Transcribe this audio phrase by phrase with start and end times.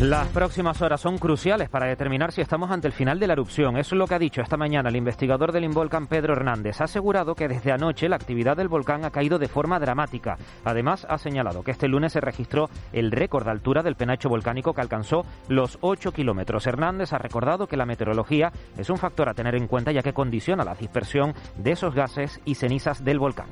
[0.00, 3.78] Las próximas horas son cruciales para determinar si estamos ante el final de la erupción.
[3.78, 6.82] Eso es lo que ha dicho esta mañana el investigador del Involcán Pedro Hernández.
[6.82, 10.36] Ha asegurado que desde anoche la actividad del volcán ha caído de forma dramática.
[10.64, 14.74] Además, ha señalado que este lunes se registró el récord de altura del penacho volcánico
[14.74, 16.66] que alcanzó los 8 kilómetros.
[16.66, 20.12] Hernández ha recordado que la meteorología es un factor a tener en cuenta ya que
[20.12, 23.48] condiciona la dispersión de esos gases y cenizas del volcán.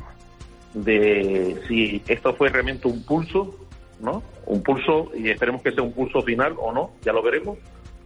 [0.74, 3.63] De si esto fue realmente un pulso
[4.04, 4.22] ¿no?
[4.46, 7.58] Un pulso, y esperemos que sea un pulso final o no, ya lo veremos,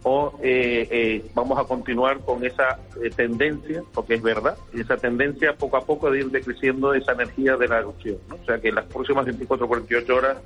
[0.03, 5.53] o eh, eh, vamos a continuar con esa eh, tendencia, porque es verdad, esa tendencia
[5.53, 8.17] poco a poco de ir decreciendo esa energía de la erupción.
[8.29, 10.37] O sea que las próximas 24 48 horas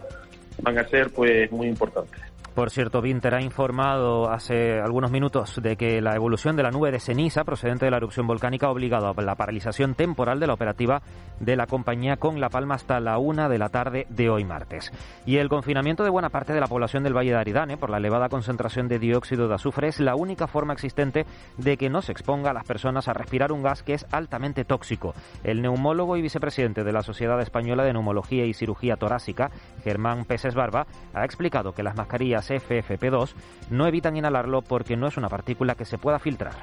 [0.62, 2.20] van a ser pues muy importantes.
[2.54, 6.92] Por cierto, Vinter ha informado hace algunos minutos de que la evolución de la nube
[6.92, 10.54] de ceniza procedente de la erupción volcánica ha obligado a la paralización temporal de la
[10.54, 11.02] operativa
[11.40, 14.92] de la compañía con La Palma hasta la una de la tarde de hoy martes.
[15.26, 17.98] Y el confinamiento de buena parte de la población del Valle de Aridane por la
[17.98, 21.26] elevada concentración de dióxido de azufre es la única forma existente
[21.58, 24.64] de que no se exponga a las personas a respirar un gas que es altamente
[24.64, 25.16] tóxico.
[25.44, 29.50] El neumólogo y vicepresidente de la Sociedad Española de Neumología y Cirugía Torácica,
[29.84, 33.33] Germán Peses Barba, ha explicado que las mascarillas FFP2
[33.69, 36.53] no evitan inhalarlo porque no es una partícula que se pueda filtrar.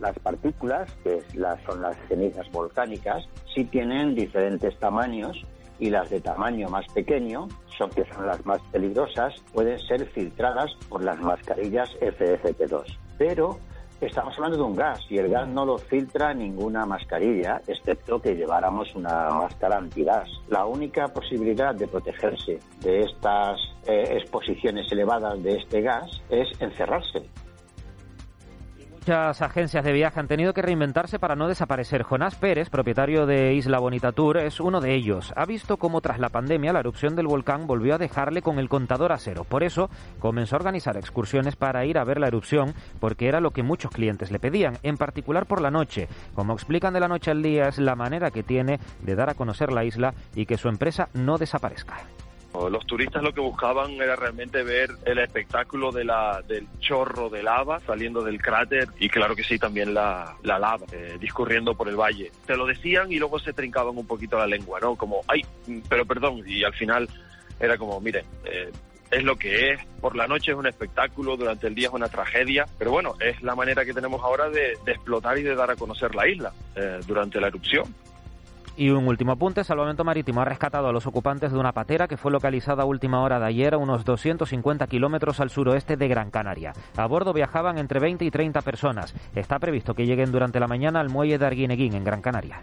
[0.00, 1.22] Las partículas, que
[1.66, 5.44] son las cenizas volcánicas, sí tienen diferentes tamaños
[5.78, 10.70] y las de tamaño más pequeño, son que son las más peligrosas, pueden ser filtradas
[10.88, 12.84] por las mascarillas FFP2.
[13.18, 13.58] Pero
[14.04, 18.34] Estamos hablando de un gas y el gas no lo filtra ninguna mascarilla, excepto que
[18.34, 20.28] lleváramos una máscara antigas.
[20.48, 27.22] La única posibilidad de protegerse de estas eh, exposiciones elevadas de este gas es encerrarse.
[29.06, 32.04] Muchas agencias de viaje han tenido que reinventarse para no desaparecer.
[32.04, 35.30] Jonás Pérez, propietario de Isla Bonita Tour, es uno de ellos.
[35.36, 38.70] Ha visto cómo tras la pandemia la erupción del volcán volvió a dejarle con el
[38.70, 39.44] contador a cero.
[39.46, 43.50] Por eso comenzó a organizar excursiones para ir a ver la erupción, porque era lo
[43.50, 46.08] que muchos clientes le pedían, en particular por la noche.
[46.32, 49.34] Como explican de la noche al día, es la manera que tiene de dar a
[49.34, 51.98] conocer la isla y que su empresa no desaparezca.
[52.70, 57.42] Los turistas lo que buscaban era realmente ver el espectáculo de la, del chorro de
[57.42, 61.96] lava saliendo del cráter y claro que sí, también la, lava eh, discurriendo por el
[61.96, 62.30] valle.
[62.46, 64.94] Te lo decían y luego se trincaban un poquito la lengua, ¿no?
[64.94, 65.44] Como, ay,
[65.88, 67.08] pero perdón, y al final
[67.58, 68.70] era como, miren, eh,
[69.10, 69.80] es lo que es.
[70.00, 73.42] Por la noche es un espectáculo, durante el día es una tragedia, pero bueno, es
[73.42, 77.00] la manera que tenemos ahora de, explotar y de dar a conocer la isla eh,
[77.06, 77.94] durante la erupción.
[78.76, 82.16] Y un último apunte, Salvamento Marítimo ha rescatado a los ocupantes de una patera que
[82.16, 86.30] fue localizada a última hora de ayer a unos 250 kilómetros al suroeste de Gran
[86.30, 86.72] Canaria.
[86.96, 89.14] A bordo viajaban entre 20 y 30 personas.
[89.34, 92.62] Está previsto que lleguen durante la mañana al muelle de Arguineguín, en Gran Canaria.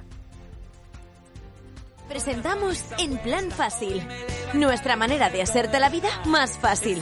[2.10, 4.06] Presentamos En Plan Fácil,
[4.54, 7.02] nuestra manera de hacerte la vida más fácil.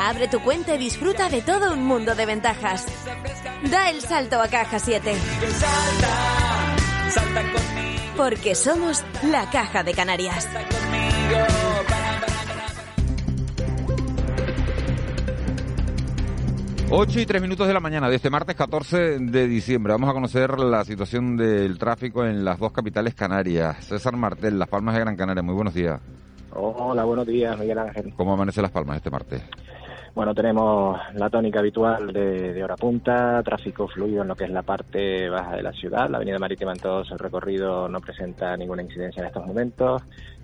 [0.00, 2.86] Abre tu cuenta y disfruta de todo un mundo de ventajas.
[3.70, 5.14] Da el salto a Caja 7.
[5.14, 6.76] Salta,
[7.10, 7.81] salta
[8.16, 10.48] porque somos la Caja de Canarias.
[16.90, 19.94] Ocho y tres minutos de la mañana de este martes 14 de diciembre.
[19.94, 23.82] Vamos a conocer la situación del tráfico en las dos capitales canarias.
[23.86, 25.42] César Martel, Las Palmas de Gran Canaria.
[25.42, 25.98] Muy buenos días.
[26.54, 28.12] Hola, buenos días, Miguel Ángel.
[28.14, 29.42] ¿Cómo amanece Las Palmas este martes?
[30.14, 34.62] Bueno, tenemos la tónica habitual de, hora punta, tráfico fluido en lo que es la
[34.62, 36.10] parte baja de la ciudad.
[36.10, 40.02] La avenida marítima en todo su recorrido no presenta ninguna incidencia en estos momentos.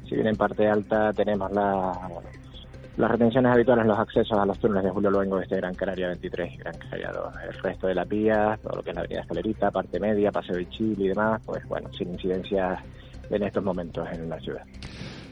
[0.09, 4.85] Si bien en parte alta tenemos las retenciones habituales en los accesos a los túneles
[4.85, 7.35] de Julio Luengo desde Gran Canaria 23 y Gran Canaria 2.
[7.49, 10.57] El resto de las vías, todo lo que es la avenida Escalerita, parte media, Paseo
[10.57, 12.81] de Chile y demás, pues bueno, sin incidencias
[13.29, 14.63] en estos momentos en la ciudad.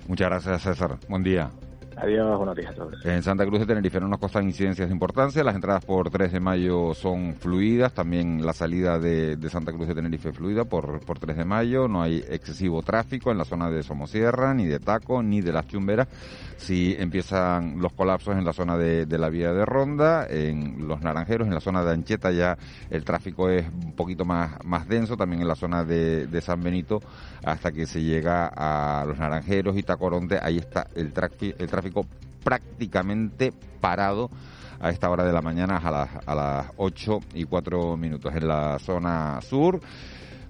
[0.07, 0.99] Muchas gracias, César.
[1.09, 1.51] Buen día.
[1.99, 2.75] Adiós, buenos días.
[3.05, 5.43] En Santa Cruz de Tenerife no nos costan incidencias de importancia.
[5.43, 7.95] Las entradas por 3 de mayo son fluidas.
[7.95, 11.89] También la salida de, Santa Cruz de Tenerife fluida por, por 3 de mayo.
[11.89, 15.67] No hay excesivo tráfico en la zona de Somosierra, ni de Taco, ni de las
[15.69, 16.07] Chumberas.
[16.59, 21.49] Si empiezan los colapsos en la zona de, la vía de Ronda, en los Naranjeros,
[21.49, 22.59] en la zona de Ancheta ya
[22.91, 25.17] el tráfico es un poquito más, más denso.
[25.17, 27.01] También en la zona de, San Benito,
[27.43, 31.86] hasta que se llega a los Naranjeros y Tacoronte, ahí está el tráfico
[32.45, 34.31] prácticamente parado
[34.81, 38.35] a esta hora de la mañana a las, a las 8 y 4 minutos.
[38.35, 39.81] En la zona sur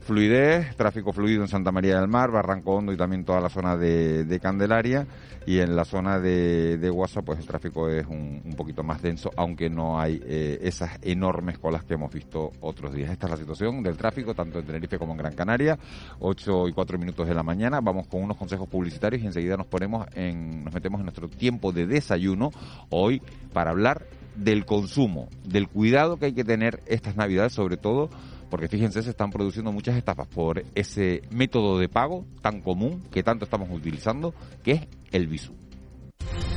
[0.06, 3.76] fluidez, tráfico fluido en Santa María del Mar, Barranco Hondo y también toda la zona
[3.76, 5.06] de, Candelaria.
[5.46, 9.30] Y en la zona de, de Guasa, pues el tráfico es un, poquito más denso,
[9.36, 13.10] aunque no hay eh, esas enormes colas que hemos visto otros días.
[13.10, 15.78] Esta es la situación del tráfico, tanto en Tenerife como en Gran Canaria.
[16.20, 17.80] 8 y 4 minutos de la mañana.
[17.80, 21.72] Vamos con unos consejos publicitarios y enseguida nos ponemos en, nos metemos en nuestro tiempo
[21.72, 22.50] de desayuno
[22.90, 23.22] hoy
[23.52, 24.06] para hablar
[24.36, 28.10] del consumo, del cuidado que hay que tener estas navidades, sobre todo
[28.50, 33.22] porque fíjense, se están produciendo muchas estafas por ese método de pago tan común que
[33.22, 34.80] tanto estamos utilizando, que es
[35.12, 35.54] el Visu.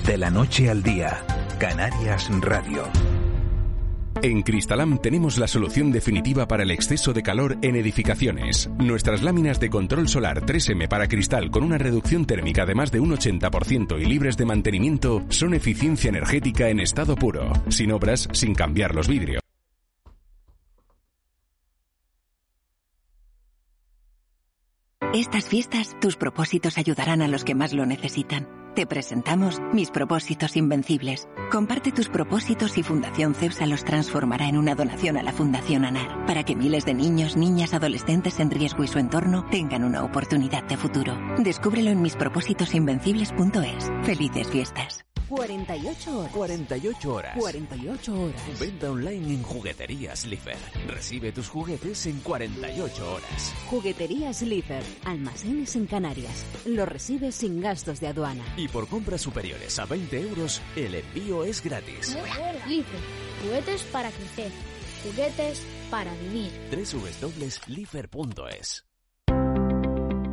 [0.06, 1.24] De la noche al día,
[1.59, 2.83] Canarias Radio.
[4.21, 8.69] En Cristalam tenemos la solución definitiva para el exceso de calor en edificaciones.
[8.77, 13.00] Nuestras láminas de control solar 3M para cristal con una reducción térmica de más de
[13.00, 18.56] un 80% y libres de mantenimiento son eficiencia energética en estado puro, sin obras, sin
[18.56, 19.41] cambiar los vidrios.
[25.13, 28.47] Estas fiestas, tus propósitos ayudarán a los que más lo necesitan.
[28.75, 31.27] Te presentamos Mis Propósitos Invencibles.
[31.51, 36.27] Comparte tus propósitos y Fundación CEPSA los transformará en una donación a la Fundación ANAR,
[36.27, 40.63] para que miles de niños, niñas, adolescentes en riesgo y su entorno tengan una oportunidad
[40.65, 41.17] de futuro.
[41.39, 43.91] Descúbrelo en mispropósitosinvencibles.es.
[44.03, 45.08] Felices fiestas.
[45.29, 46.31] 48 horas.
[46.33, 47.37] 48 horas.
[47.37, 48.59] 48 horas.
[48.59, 50.57] Venta online en Jugueterías Lifer.
[50.87, 53.53] Recibe tus juguetes en 48 horas.
[53.69, 54.83] Jugueterías Lifer.
[55.05, 56.45] Almacenes en Canarias.
[56.65, 58.43] Lo recibes sin gastos de aduana.
[58.57, 62.17] Y por compras superiores a 20 euros, el envío es gratis.
[62.67, 62.99] Lifer.
[63.43, 64.51] Juguetes para crecer.
[65.03, 66.51] Juguetes para vivir.
[66.71, 68.88] www.lifer.es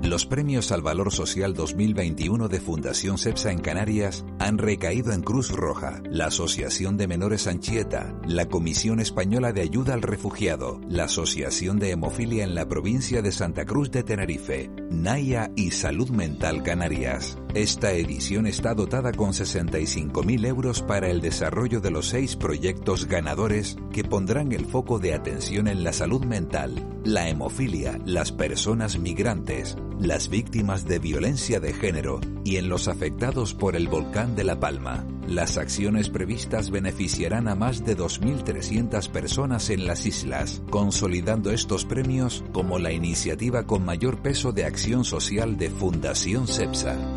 [0.07, 5.51] los premios al Valor Social 2021 de Fundación CEPSA en Canarias han recaído en Cruz
[5.51, 11.79] Roja, la Asociación de Menores Anchieta, la Comisión Española de Ayuda al Refugiado, la Asociación
[11.79, 17.37] de Hemofilia en la provincia de Santa Cruz de Tenerife, Naya y Salud Mental Canarias.
[17.57, 23.79] Esta edición está dotada con 65.000 euros para el desarrollo de los seis proyectos ganadores
[23.95, 29.75] que pondrán el foco de atención en la salud mental, la hemofilia, las personas migrantes,
[29.99, 34.61] las víctimas de violencia de género y en los afectados por el volcán de La
[34.61, 35.07] Palma.
[35.27, 42.45] Las acciones previstas beneficiarán a más de 2.300 personas en las islas, consolidando estos premios
[42.53, 47.16] como la iniciativa con mayor peso de acción social de Fundación CEPSA.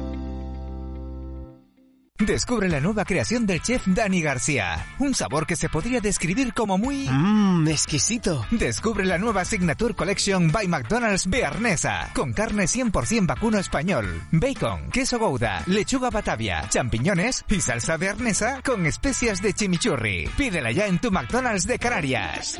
[2.20, 4.86] Descubre la nueva creación del chef Dani García.
[5.00, 7.08] Un sabor que se podría describir como muy...
[7.10, 8.46] Mmm, exquisito.
[8.52, 12.12] Descubre la nueva Signature Collection by McDonald's Bearnesa.
[12.14, 18.86] Con carne 100% vacuno español, bacon, queso gouda, lechuga batavia, champiñones y salsa bearnesa con
[18.86, 20.28] especias de chimichurri.
[20.36, 22.60] Pídela ya en tu McDonald's de Canarias.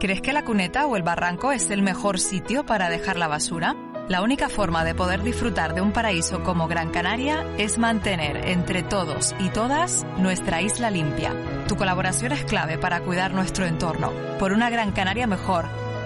[0.00, 3.74] ¿Crees que la cuneta o el barranco es el mejor sitio para dejar la basura?
[4.08, 8.82] La única forma de poder disfrutar de un paraíso como Gran Canaria es mantener entre
[8.82, 11.32] todos y todas nuestra isla limpia.
[11.68, 15.64] Tu colaboración es clave para cuidar nuestro entorno, por una Gran Canaria mejor,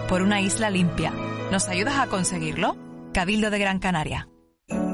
[0.08, 1.12] por una isla limpia.
[1.50, 2.76] ¿Nos ayudas a conseguirlo?
[3.12, 4.28] Cabildo de Gran Canaria.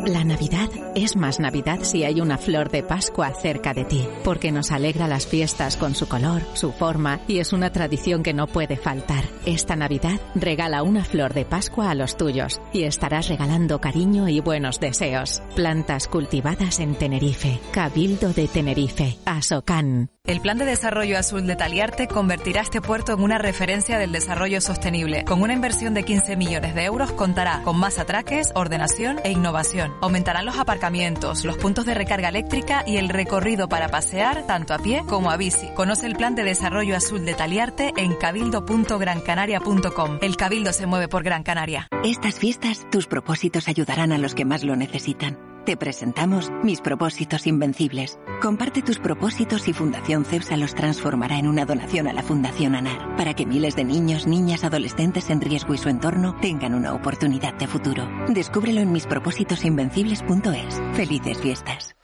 [0.06, 4.52] La Navidad es más Navidad si hay una flor de Pascua cerca de ti, porque
[4.52, 8.46] nos alegra las fiestas con su color, su forma y es una tradición que no
[8.46, 9.25] puede faltar.
[9.46, 14.40] Esta Navidad regala una flor de Pascua a los tuyos y estarás regalando cariño y
[14.40, 15.42] buenos deseos.
[15.54, 20.11] Plantas cultivadas en Tenerife, Cabildo de Tenerife, Asocan.
[20.26, 24.62] El Plan de Desarrollo Azul de Taliarte convertirá este puerto en una referencia del desarrollo
[24.62, 25.22] sostenible.
[25.26, 29.92] Con una inversión de 15 millones de euros contará con más atraques, ordenación e innovación.
[30.00, 34.78] Aumentarán los aparcamientos, los puntos de recarga eléctrica y el recorrido para pasear tanto a
[34.78, 35.68] pie como a bici.
[35.74, 40.20] Conoce el Plan de Desarrollo Azul de Taliarte en cabildo.grancanaria.com.
[40.22, 41.88] El Cabildo se mueve por Gran Canaria.
[42.02, 45.53] Estas fiestas, tus propósitos ayudarán a los que más lo necesitan.
[45.64, 48.18] Te presentamos Mis propósitos invencibles.
[48.42, 53.16] Comparte tus propósitos y Fundación CEPSA los transformará en una donación a la Fundación ANAR
[53.16, 57.54] para que miles de niños, niñas, adolescentes en riesgo y su entorno tengan una oportunidad
[57.54, 58.06] de futuro.
[58.28, 60.83] Descúbrelo en mispropósitosinvencibles.es.
[60.92, 61.97] Felices fiestas.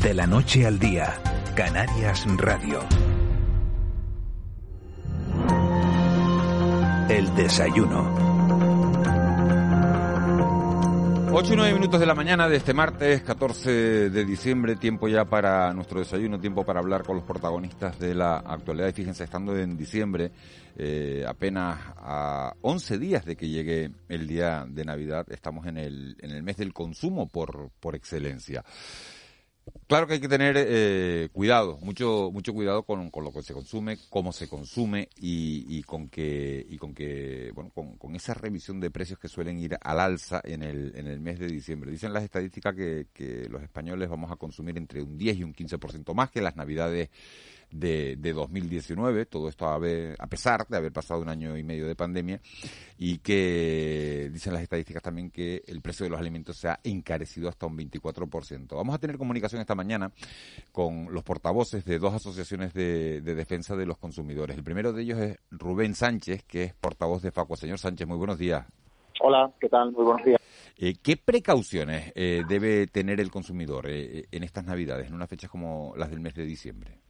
[0.00, 1.20] De la noche al día,
[1.56, 2.78] Canarias Radio.
[7.08, 8.27] El desayuno.
[11.30, 15.26] 8 y 9 minutos de la mañana de este martes 14 de diciembre, tiempo ya
[15.26, 18.88] para nuestro desayuno, tiempo para hablar con los protagonistas de la actualidad.
[18.88, 20.32] Y fíjense, estando en diciembre,
[20.76, 26.16] eh, apenas a 11 días de que llegue el día de Navidad, estamos en el,
[26.20, 28.64] en el mes del consumo por, por excelencia.
[29.88, 33.54] Claro que hay que tener eh, cuidado, mucho mucho cuidado con, con, lo que se
[33.54, 38.34] consume, cómo se consume y, y con que y con que bueno con, con, esa
[38.34, 41.90] revisión de precios que suelen ir al alza en el en el mes de diciembre.
[41.90, 45.54] Dicen las estadísticas que, que los españoles vamos a consumir entre un 10 y un
[45.54, 47.08] 15% más que las navidades
[47.70, 51.86] de, de 2019, todo esto a, a, pesar de haber pasado un año y medio
[51.86, 52.40] de pandemia,
[52.98, 57.48] y que dicen las estadísticas también que el precio de los alimentos se ha encarecido
[57.48, 58.76] hasta un 24%.
[58.76, 60.10] Vamos a tener comunicación esta mañana
[60.72, 64.56] con los portavoces de dos asociaciones de, de defensa de los consumidores.
[64.56, 67.56] El primero de ellos es Rubén Sánchez, que es portavoz de Facua.
[67.56, 68.66] Señor Sánchez, muy buenos días.
[69.20, 69.92] Hola, ¿qué tal?
[69.92, 70.40] Muy buenos días.
[70.76, 75.50] Eh, ¿Qué precauciones eh, debe tener el consumidor eh, en estas Navidades, en unas fechas
[75.50, 77.00] como las del mes de diciembre?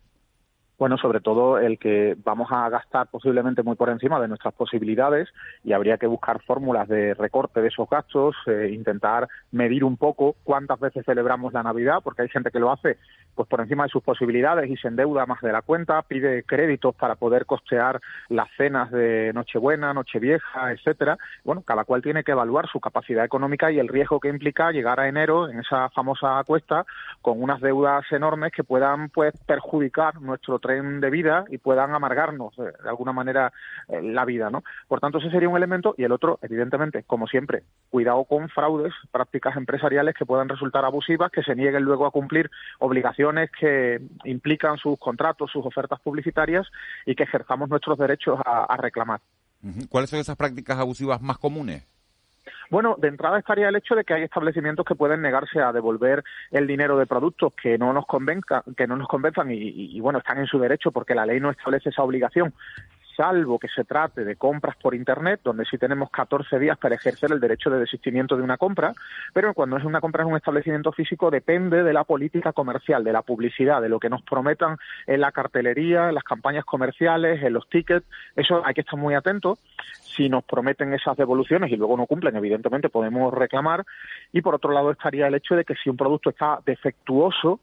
[0.78, 5.28] Bueno, sobre todo el que vamos a gastar posiblemente muy por encima de nuestras posibilidades
[5.64, 10.37] y habría que buscar fórmulas de recorte de esos gastos, eh, intentar medir un poco
[10.44, 12.99] cuántas veces celebramos la Navidad, porque hay gente que lo hace
[13.35, 16.94] pues por encima de sus posibilidades y se endeuda más de la cuenta, pide créditos
[16.94, 21.18] para poder costear las cenas de Nochebuena, Nochevieja, etcétera.
[21.44, 25.00] Bueno, cada cual tiene que evaluar su capacidad económica y el riesgo que implica llegar
[25.00, 26.85] a enero en esa famosa cuesta
[27.23, 32.72] con unas deudas enormes que puedan pues perjudicar nuestro de vida y puedan amargarnos eh,
[32.82, 33.52] de alguna manera
[33.88, 34.62] eh, la vida, ¿no?
[34.87, 38.92] Por tanto, ese sería un elemento y el otro, evidentemente, como siempre, cuidado con fraudes,
[39.10, 44.76] prácticas empresariales que puedan resultar abusivas, que se nieguen luego a cumplir obligaciones que implican
[44.76, 46.66] sus contratos, sus ofertas publicitarias
[47.06, 49.20] y que ejerzamos nuestros derechos a reclamar.
[49.88, 51.87] ¿Cuáles son esas prácticas abusivas más comunes?
[52.71, 56.25] Bueno, de entrada estaría el hecho de que hay establecimientos que pueden negarse a devolver
[56.50, 60.00] el dinero de productos que no nos convenza, que no nos convenzan y, y, y,
[60.00, 62.52] bueno, están en su derecho porque la ley no establece esa obligación
[63.18, 67.32] salvo que se trate de compras por Internet, donde sí tenemos 14 días para ejercer
[67.32, 68.92] el derecho de desistimiento de una compra,
[69.34, 73.12] pero cuando es una compra en un establecimiento físico depende de la política comercial, de
[73.12, 74.76] la publicidad, de lo que nos prometan
[75.08, 78.06] en la cartelería, en las campañas comerciales, en los tickets.
[78.37, 79.58] Eso hay que estar muy atentos.
[80.02, 83.84] Si nos prometen esas devoluciones y luego no cumplen, evidentemente podemos reclamar.
[84.32, 87.58] Y por otro lado estaría el hecho de que si un producto está defectuoso,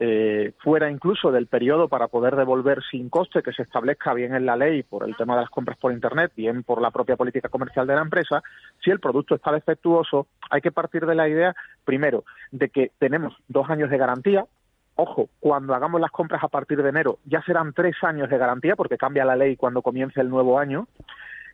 [0.00, 4.44] eh, fuera incluso del periodo para poder devolver sin coste que se establezca bien en
[4.44, 7.48] la ley por el tema de las compras por Internet, bien por la propia política
[7.48, 8.42] comercial de la empresa,
[8.82, 13.36] si el producto está defectuoso, hay que partir de la idea, primero, de que tenemos
[13.46, 14.46] dos años de garantía.
[14.96, 18.76] Ojo, cuando hagamos las compras a partir de enero ya serán tres años de garantía
[18.76, 20.88] porque cambia la ley cuando comience el nuevo año.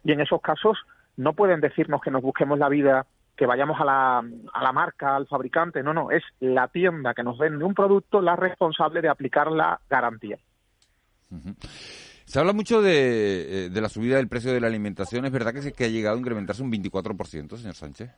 [0.03, 0.79] Y en esos casos
[1.17, 3.07] no pueden decirnos que nos busquemos la vida
[3.41, 7.23] que vayamos a la, a la marca, al fabricante, no, no, es la tienda que
[7.23, 10.37] nos vende un producto la responsable de aplicar la garantía.
[12.27, 15.25] Se habla mucho de, de, la subida del precio de la alimentación.
[15.25, 18.11] ¿Es verdad que, que ha llegado a incrementarse un 24%, señor Sánchez?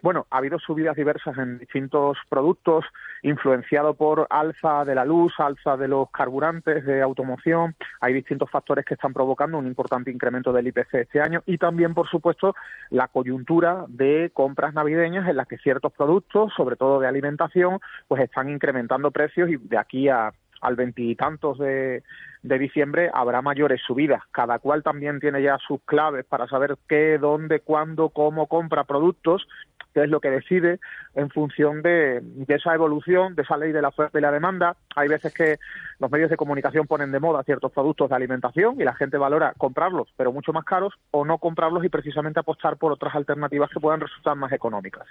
[0.00, 2.84] Bueno, ha habido subidas diversas en distintos productos,
[3.22, 7.74] influenciado por alza de la luz, alza de los carburantes de automoción.
[8.00, 11.94] Hay distintos factores que están provocando un importante incremento del IPC este año y también,
[11.94, 12.54] por supuesto,
[12.90, 18.22] la coyuntura de compras navideñas en las que ciertos productos, sobre todo de alimentación, pues
[18.22, 22.02] están incrementando precios y de aquí a al veintitantos de,
[22.42, 24.22] de diciembre habrá mayores subidas.
[24.32, 29.46] Cada cual también tiene ya sus claves para saber qué, dónde, cuándo, cómo compra productos,
[29.94, 30.80] que es lo que decide
[31.14, 34.76] en función de, de, esa evolución, de esa ley de la oferta y la demanda.
[34.94, 35.58] Hay veces que
[35.98, 39.54] los medios de comunicación ponen de moda ciertos productos de alimentación y la gente valora
[39.56, 43.80] comprarlos, pero mucho más caros, o no comprarlos y precisamente apostar por otras alternativas que
[43.80, 45.06] puedan resultar más económicas.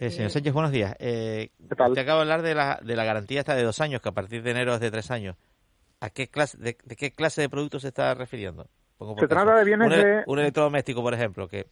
[0.00, 0.94] Eh, señor Sánchez, buenos días.
[0.98, 4.08] Eh, te acabo de hablar de la, de la garantía esta de dos años, que
[4.08, 5.36] a partir de enero es de tres años.
[6.00, 8.66] ¿A qué clase, de, qué clase de productos se está refiriendo?
[9.18, 10.22] se trata de bienes un, de...
[10.26, 11.66] Un electrodoméstico, por ejemplo, que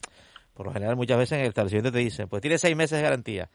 [0.58, 3.04] por lo general muchas veces en el establecimiento te dicen, pues tiene seis meses de
[3.04, 3.48] garantía.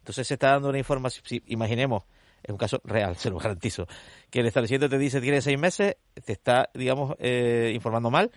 [0.00, 2.04] Entonces se está dando una información, si, imaginemos,
[2.42, 3.86] es un caso real, se lo garantizo,
[4.30, 8.30] que el establecimiento te dice tiene seis meses, te está, digamos, eh, informando mal.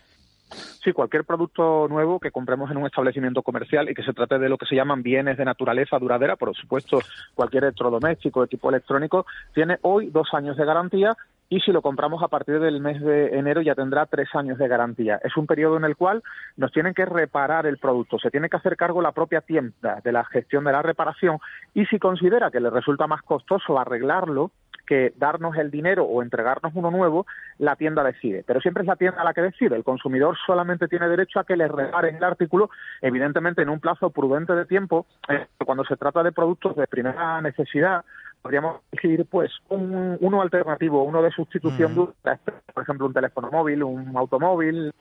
[0.82, 4.48] Sí, cualquier producto nuevo que compremos en un establecimiento comercial y que se trate de
[4.48, 7.00] lo que se llaman bienes de naturaleza duradera, por supuesto,
[7.36, 11.18] cualquier electrodoméstico de tipo electrónico, tiene hoy dos años de garantía
[11.54, 14.68] y si lo compramos a partir del mes de enero ya tendrá tres años de
[14.68, 15.20] garantía.
[15.24, 16.24] Es un periodo en el cual
[16.58, 20.12] nos tienen que reparar el producto, se tiene que hacer cargo la propia tienda de
[20.12, 21.38] la gestión de la reparación
[21.76, 24.50] y si considera que le resulta más costoso arreglarlo,
[24.88, 27.28] que darnos el dinero o entregarnos uno nuevo,
[27.60, 28.44] la tienda decide.
[28.48, 29.76] Pero siempre es la tienda la que decide.
[29.76, 34.10] El consumidor solamente tiene derecho a que le reparen el artículo, evidentemente en un plazo
[34.10, 35.06] prudente de tiempo.
[35.30, 38.04] Eh, cuando se trata de productos de primera necesidad,
[38.44, 44.16] podríamos elegir pues un, uno alternativo, uno de sustitución, por ejemplo, un teléfono móvil, un
[44.16, 44.94] automóvil.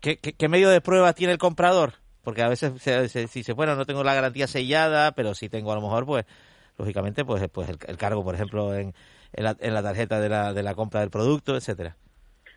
[0.00, 1.94] ¿Qué, qué, medio de prueba tiene el comprador?
[2.22, 5.72] Porque a veces si se, se, bueno, no tengo la garantía sellada, pero si tengo
[5.72, 6.26] a lo mejor, pues
[6.76, 8.94] lógicamente, pues, pues el, cargo, por ejemplo, en,
[9.32, 11.96] en, la, en la tarjeta de la, de la compra del producto, etcétera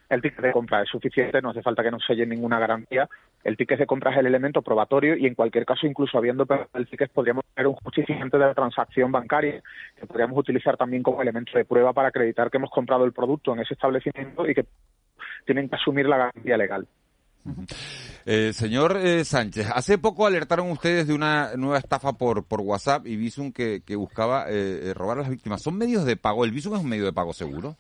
[0.10, 3.10] el ticket de compra es suficiente, no hace falta que nos selle ninguna garantía.
[3.44, 6.88] El ticket de compra es el elemento probatorio y en cualquier caso, incluso habiendo el
[6.88, 9.62] ticket, podríamos tener un justificante de la transacción bancaria
[10.00, 13.54] que podríamos utilizar también como elemento de prueba para acreditar que hemos comprado el producto
[13.54, 14.66] en ese establecimiento y que
[15.46, 16.88] tienen que asumir la garantía legal.
[18.26, 23.16] Eh, señor eh, Sánchez, hace poco alertaron ustedes de una nueva estafa por, WhatsApp y
[23.16, 25.62] Visum que, que buscaba eh, robar a las víctimas.
[25.62, 26.44] ¿Son medios de pago?
[26.44, 27.78] ¿El Visum es un medio de pago seguro?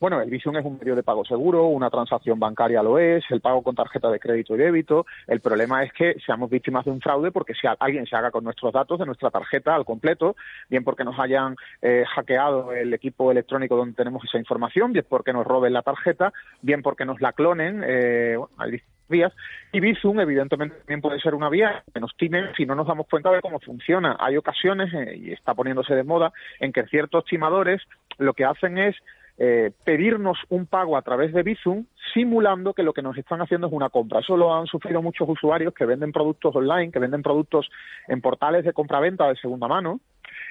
[0.00, 3.40] Bueno, el Visum es un medio de pago seguro, una transacción bancaria lo es, el
[3.40, 5.06] pago con tarjeta de crédito y débito.
[5.26, 8.44] El problema es que seamos víctimas de un fraude porque si alguien se haga con
[8.44, 10.36] nuestros datos de nuestra tarjeta al completo,
[10.68, 15.32] bien porque nos hayan eh, hackeado el equipo electrónico donde tenemos esa información, bien porque
[15.32, 19.32] nos roben la tarjeta, bien porque nos la clonen, eh, bueno, hay vías.
[19.72, 23.08] Y Bizum, evidentemente, también puede ser una vía que nos timen si no nos damos
[23.08, 24.16] cuenta de cómo funciona.
[24.20, 27.82] Hay ocasiones, eh, y está poniéndose de moda, en que ciertos timadores
[28.18, 28.94] lo que hacen es
[29.38, 33.68] eh, pedirnos un pago a través de Bizum simulando que lo que nos están haciendo
[33.68, 34.20] es una compra.
[34.20, 37.70] Eso lo han sufrido muchos usuarios que venden productos online, que venden productos
[38.08, 40.00] en portales de compra-venta de segunda mano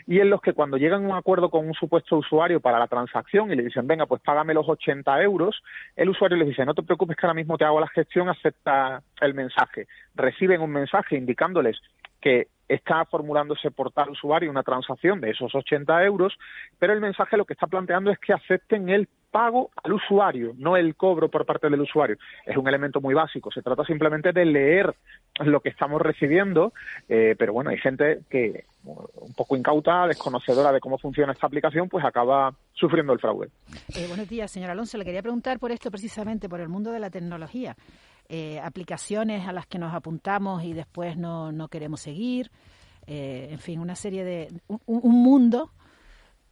[0.06, 2.88] y en los que cuando llegan a un acuerdo con un supuesto usuario para la
[2.88, 5.62] transacción y le dicen, venga, pues págame los 80 euros,
[5.96, 9.02] el usuario les dice, no te preocupes que ahora mismo te hago la gestión, acepta
[9.20, 9.88] el mensaje.
[10.16, 11.78] Reciben un mensaje indicándoles
[12.22, 16.38] que está formulándose por tal usuario una transacción de esos 80 euros,
[16.80, 20.78] pero el mensaje lo que está planteando es que acepten el pago al usuario, no
[20.78, 22.18] el cobro por parte del usuario.
[22.46, 24.96] Es un elemento muy básico, se trata simplemente de leer
[25.40, 26.74] lo que estamos recibiendo,
[27.08, 31.90] eh, pero bueno, hay gente que un poco incauta, desconocedora de cómo funciona esta aplicación,
[31.90, 33.50] pues acaba sufriendo el fraude.
[33.96, 34.98] Eh, buenos días, señor Alonso.
[34.98, 37.76] Le quería preguntar por esto precisamente, por el mundo de la tecnología.
[38.30, 42.52] Eh, aplicaciones a las que nos apuntamos y después no, no queremos seguir,
[43.06, 44.62] eh, en fin, una serie de...
[44.68, 45.72] un, mundo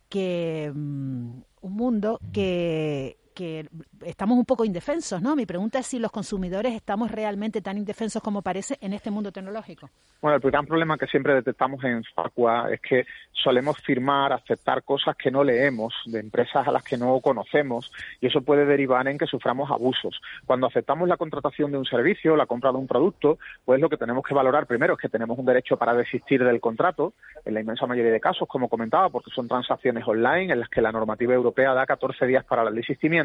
[0.07, 0.71] que...
[0.73, 3.67] Mm, un mundo que, que
[4.03, 5.35] estamos un poco indefensos, ¿no?
[5.35, 9.31] Mi pregunta es si los consumidores estamos realmente tan indefensos como parece en este mundo
[9.31, 9.89] tecnológico.
[10.21, 15.15] Bueno, el gran problema que siempre detectamos en Facua es que solemos firmar, aceptar cosas
[15.15, 19.17] que no leemos, de empresas a las que no conocemos, y eso puede derivar en
[19.17, 20.19] que suframos abusos.
[20.45, 23.97] Cuando aceptamos la contratación de un servicio, la compra de un producto, pues lo que
[23.97, 27.61] tenemos que valorar primero es que tenemos un derecho para desistir del contrato, en la
[27.61, 31.33] inmensa mayoría de casos, como comentaba, porque son transacciones online en las que la normativa
[31.33, 33.24] europea da 14 días para el desistimiento,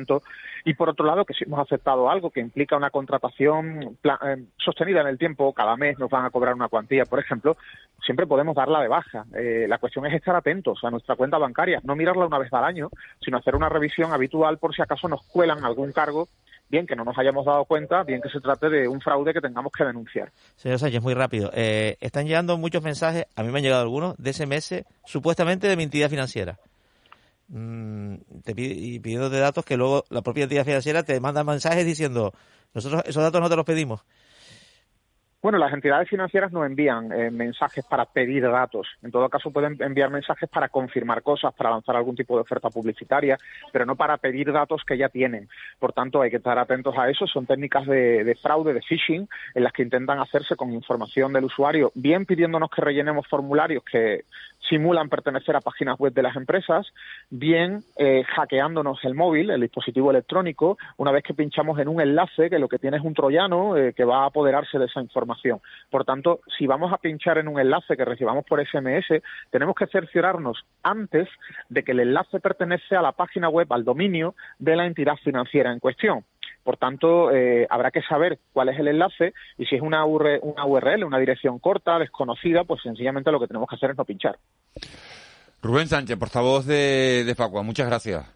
[0.65, 5.01] y por otro lado, que si hemos aceptado algo que implica una contratación eh, sostenida
[5.01, 7.57] en el tiempo, cada mes nos van a cobrar una cuantía, por ejemplo,
[8.05, 9.25] siempre podemos darla de baja.
[9.35, 12.65] Eh, la cuestión es estar atentos a nuestra cuenta bancaria, no mirarla una vez al
[12.65, 12.89] año,
[13.21, 16.29] sino hacer una revisión habitual por si acaso nos cuelan algún cargo
[16.71, 19.41] bien que no nos hayamos dado cuenta, bien que se trate de un fraude que
[19.41, 20.31] tengamos que denunciar.
[20.55, 21.51] Señor Sánchez, muy rápido.
[21.53, 25.77] Eh, están llegando muchos mensajes, a mí me han llegado algunos, de SMS supuestamente de
[25.77, 26.59] mi entidad financiera.
[27.53, 31.85] Mm, te y pidiendo de datos que luego la propia entidad financiera te manda mensajes
[31.85, 32.33] diciendo
[32.73, 34.05] nosotros esos datos no te los pedimos.
[35.43, 38.87] Bueno, las entidades financieras no envían eh, mensajes para pedir datos.
[39.03, 42.69] En todo caso, pueden enviar mensajes para confirmar cosas, para lanzar algún tipo de oferta
[42.69, 43.39] publicitaria,
[43.73, 45.49] pero no para pedir datos que ya tienen.
[45.79, 47.27] Por tanto, hay que estar atentos a eso.
[47.27, 51.91] Son técnicas de, fraude, de phishing, en las que intentan hacerse con información del usuario,
[51.95, 54.25] bien pidiéndonos que rellenemos formularios que
[54.71, 56.87] simulan pertenecer a páginas web de las empresas,
[57.29, 62.49] bien eh, hackeándonos el móvil, el dispositivo electrónico, una vez que pinchamos en un enlace
[62.49, 65.61] que lo que tiene es un troyano eh, que va a apoderarse de esa información.
[65.91, 69.89] Por tanto, si vamos a pinchar en un enlace que recibamos por SMS, tenemos que
[69.89, 71.29] cerciorarnos antes
[71.69, 75.73] de que el enlace pertenece a la página web, al dominio de la entidad financiera
[75.73, 76.25] en cuestión.
[76.63, 80.67] Por tanto, eh, habrá que saber cuál es el enlace y si es una, una
[80.67, 84.39] URL, una dirección corta, desconocida, pues sencillamente lo que tenemos que hacer es no pinchar.
[85.63, 88.27] Rubén Sánchez, portavoz de, de Facua, muchas gracias.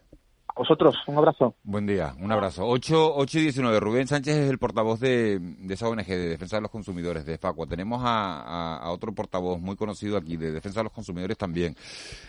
[0.47, 1.55] A vosotros, un abrazo.
[1.63, 2.65] Buen día, un abrazo.
[2.65, 3.79] 8, y 19.
[3.81, 7.37] Rubén Sánchez es el portavoz de, de, esa ONG de Defensa de los Consumidores de
[7.37, 7.67] Facua.
[7.67, 11.75] Tenemos a, a, otro portavoz muy conocido aquí de Defensa de los Consumidores también.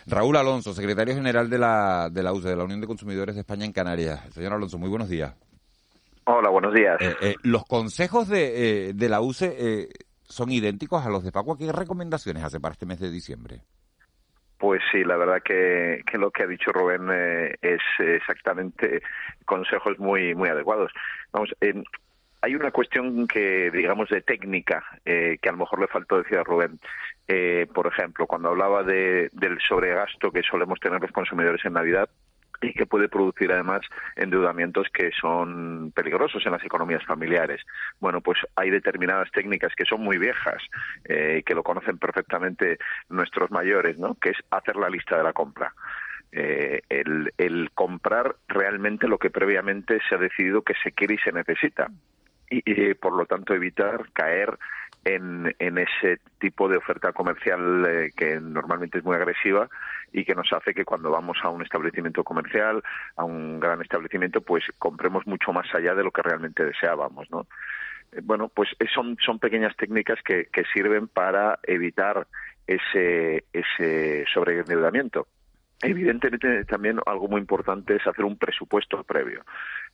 [0.07, 3.41] Raúl Alonso, secretario general de la, de la UCE, de la Unión de Consumidores de
[3.41, 4.19] España en Canarias.
[4.33, 5.33] Señor Alonso, muy buenos días.
[6.29, 6.97] Hola, buenos días.
[6.99, 9.87] Eh, eh, los consejos de, eh, de la UCE
[10.23, 11.57] son idénticos a los de Facua.
[11.57, 13.61] ¿Qué recomendaciones hace para este mes de diciembre?
[14.57, 17.09] Pues sí, la verdad que, que lo que ha dicho Rubén
[17.61, 19.01] es exactamente
[19.45, 20.91] consejos muy muy adecuados.
[21.31, 26.39] Vamos, hay una cuestión que, digamos, de técnica que a lo mejor le faltó decir
[26.39, 26.77] a Rubén.
[27.73, 32.09] por ejemplo, cuando hablaba de, del sobregasto que solemos tener los consumidores en Navidad,
[32.61, 33.81] y que puede producir además
[34.15, 37.61] endeudamientos que son peligrosos en las economías familiares.
[37.99, 40.61] Bueno, pues hay determinadas técnicas que son muy viejas
[41.05, 42.77] eh, que lo conocen perfectamente
[43.09, 44.15] nuestros mayores, ¿no?
[44.15, 45.73] Que es hacer la lista de la compra.
[46.31, 51.19] Eh, el, el comprar realmente lo que previamente se ha decidido que se quiere y
[51.19, 51.89] se necesita.
[52.49, 54.57] Y, y, por lo tanto evitar caer
[55.07, 59.69] en, en ese tipo de oferta comercial eh, que normalmente es muy agresiva
[60.11, 62.83] y que nos hace que cuando vamos a un establecimiento comercial,
[63.15, 67.47] a un gran establecimiento, pues compremos mucho más allá de lo que realmente deseábamos, ¿no?
[68.11, 72.27] Eh, bueno, pues son, son pequeñas técnicas que, que sirven para evitar
[72.65, 75.27] ese, ese sobreendeudamiento.
[75.81, 79.45] Evidentemente, también algo muy importante es hacer un presupuesto previo,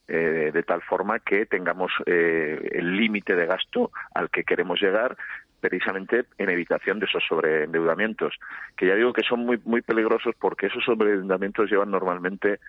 [0.08, 5.18] eh, de tal forma que tengamos eh, el límite de gasto al que queremos llegar,
[5.64, 8.38] precisamente en evitación de esos sobreendeudamientos,
[8.76, 12.60] que ya digo que son muy muy peligrosos porque esos sobreendeudamientos llevan normalmente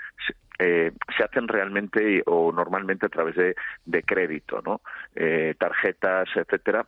[0.61, 4.81] eh, se hacen realmente o normalmente a través de, de crédito, ¿no?
[5.17, 6.87] Eh, tarjetas, etcétera,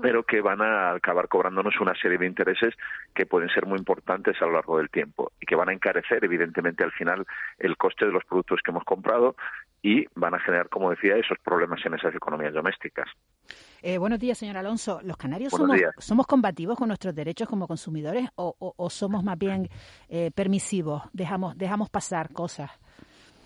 [0.00, 2.74] pero que van a acabar cobrándonos una serie de intereses
[3.14, 6.24] que pueden ser muy importantes a lo largo del tiempo y que van a encarecer,
[6.24, 7.26] evidentemente, al final
[7.58, 9.36] el coste de los productos que hemos comprado
[9.82, 13.08] y van a generar, como decía, esos problemas en esas economías domésticas.
[13.82, 15.00] Eh, buenos días, señor Alonso.
[15.02, 15.52] ¿Los canarios
[15.98, 19.68] somos, combativos con nuestros derechos como consumidores o, somos más bien
[20.08, 21.02] eh, permisivos?
[21.12, 22.70] Dejamos, dejamos pasar cosas.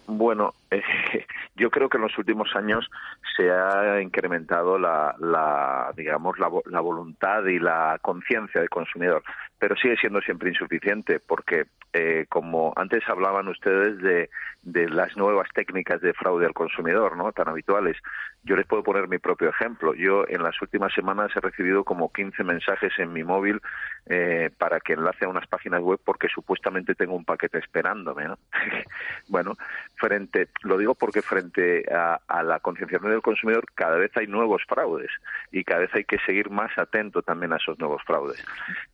[0.06, 0.82] Bueno, eh,
[1.56, 2.88] yo creo que en los últimos años
[3.36, 9.22] se ha incrementado la, la digamos, la, la, voluntad y la conciencia del consumidor,
[9.58, 14.30] pero sigue siendo siempre insuficiente porque, eh, como antes hablaban ustedes de,
[14.66, 17.30] de las nuevas técnicas de fraude al consumidor, ¿no?
[17.30, 17.96] Tan habituales.
[18.42, 19.94] Yo les puedo poner mi propio ejemplo.
[19.94, 23.60] Yo en las últimas semanas he recibido como 15 mensajes en mi móvil
[24.06, 28.24] eh, para que enlace a unas páginas web porque supuestamente tengo un paquete esperándome.
[28.24, 28.38] ¿no?
[29.28, 29.56] bueno,
[29.94, 34.62] frente, lo digo porque frente a, a la concienciación del consumidor cada vez hay nuevos
[34.68, 35.10] fraudes
[35.52, 38.44] y cada vez hay que seguir más atento también a esos nuevos fraudes.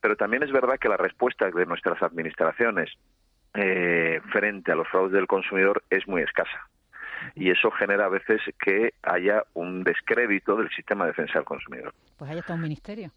[0.01, 2.91] Pero también es verdad que la respuesta de nuestras administraciones
[3.55, 6.69] eh, frente a los fraudes del consumidor es muy escasa
[7.35, 11.95] y eso genera a veces que haya un descrédito del sistema de defensa del consumidor.
[12.17, 13.11] Pues ahí está un ministerio.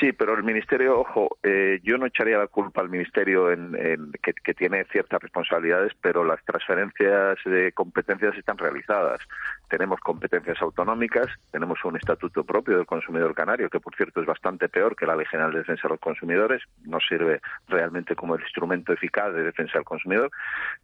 [0.00, 3.76] Sí, pero el Ministerio, ojo, eh, yo no echaría la culpa al Ministerio en,
[4.22, 9.20] que, tiene ciertas responsabilidades, pero las transferencias de competencias están realizadas.
[9.68, 14.68] Tenemos competencias autonómicas, tenemos un estatuto propio del consumidor canario, que por cierto es bastante
[14.68, 18.42] peor que la Ley General de Defensa de los Consumidores, no sirve realmente como el
[18.42, 20.30] instrumento eficaz de defensa del consumidor.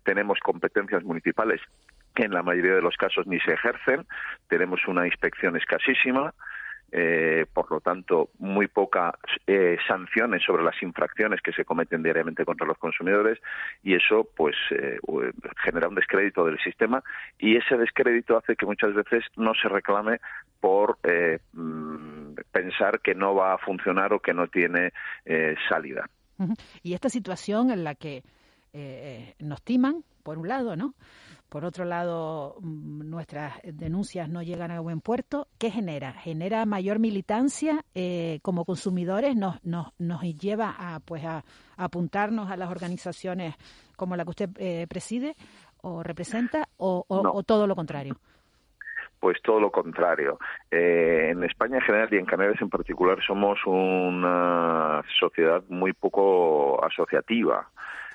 [0.05, 1.61] Tenemos competencias municipales
[2.15, 4.07] que en la mayoría de los casos ni se ejercen,
[4.49, 6.35] tenemos una inspección escasísima,
[6.91, 9.13] eh, por lo tanto, muy pocas
[9.47, 13.39] eh, sanciones sobre las infracciones que se cometen diariamente contra los consumidores
[13.83, 14.99] y eso, pues, eh,
[15.63, 17.03] genera un descrédito del sistema
[17.39, 20.19] y ese descrédito hace que muchas veces no se reclame
[20.61, 20.99] por
[21.53, 24.93] mm, pensar que no va a funcionar o que no tiene
[25.69, 26.09] salida.
[26.83, 28.23] Y esta situación en la que
[29.41, 30.95] nos timan, por un lado, ¿no?
[31.49, 35.49] Por otro lado, mm, nuestras denuncias no llegan a buen puerto.
[35.59, 36.13] ¿Qué genera?
[36.13, 41.45] Genera mayor militancia eh, como consumidores, nos, nos, nos lleva a, pues a,
[41.77, 43.55] apuntarnos a las organizaciones
[43.97, 45.35] como la que usted eh, preside
[45.81, 48.17] o representa o, o todo lo contrario.
[49.21, 50.39] Pues todo lo contrario.
[50.71, 56.85] Eh, en España en general y en Canarias en particular somos una sociedad muy poco
[56.85, 57.69] asociativa.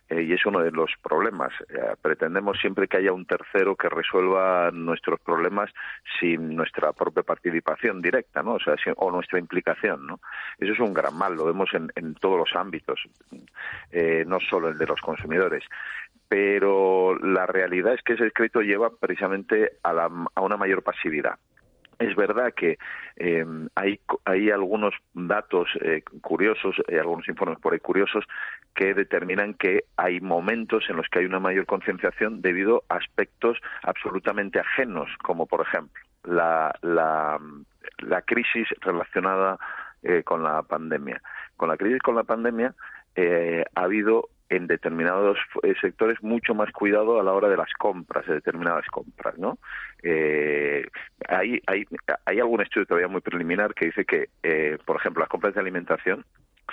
[0.10, 1.54] Eh, y es uno de los problemas.
[1.70, 5.72] Eh, pretendemos siempre que haya un tercero que resuelva nuestros problemas
[6.20, 8.54] sin nuestra propia participación directa, ¿no?
[8.56, 10.20] O sea, o nuestra implicación, ¿no?
[10.58, 13.02] Eso es un gran mal, lo vemos en, en todos los ámbitos,
[13.92, 15.64] eh, no solo el de los consumidores
[16.30, 21.38] pero la realidad es que ese crédito lleva precisamente a, la, a una mayor pasividad.
[22.04, 22.78] Es verdad que
[23.16, 28.26] eh, hay, hay algunos datos eh, curiosos, hay algunos informes por ahí curiosos,
[28.76, 33.58] que determinan que hay momentos en los que hay una mayor concienciación debido a aspectos
[33.84, 37.40] absolutamente ajenos, como por ejemplo la, la,
[38.00, 39.58] la crisis relacionada
[40.02, 41.22] eh, con la pandemia.
[41.56, 42.76] Con la crisis con la pandemia
[43.16, 48.26] ha habido en determinados eh, sectores mucho más cuidado a la hora de las compras,
[48.28, 49.58] de determinadas compras, ¿no?
[50.04, 50.86] Eh,
[51.28, 51.86] hay, hay,
[52.26, 55.62] hay algún estudio todavía muy preliminar que dice que, eh, por ejemplo, las compras de
[55.62, 56.26] alimentación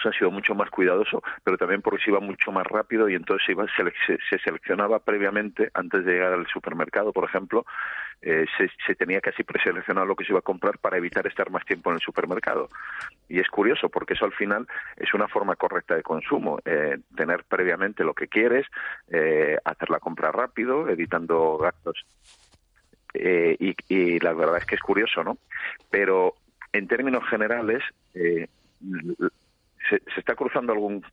[0.03, 3.15] se ha sido mucho más cuidadoso, pero también porque se iba mucho más rápido y
[3.15, 7.65] entonces se, iba, se, seleccionaba previamente, antes de llegar al supermercado, por ejemplo,
[8.23, 8.47] eh,
[8.87, 11.91] se, tenía casi preseleccionado lo que se iba a comprar para evitar estar más tiempo
[11.91, 12.69] en el supermercado.
[13.29, 17.45] Y es curioso porque eso al final es una forma correcta de consumo, eh, tener
[17.45, 18.67] previamente lo que quieres,
[19.09, 22.05] eh, hacer la compra rápido, evitando gastos.
[23.13, 25.37] Y, y, la verdad es que es curioso, ¿no?
[25.91, 26.35] Pero
[26.73, 27.83] en términos generales,
[29.91, 31.05] se, está cruzando algún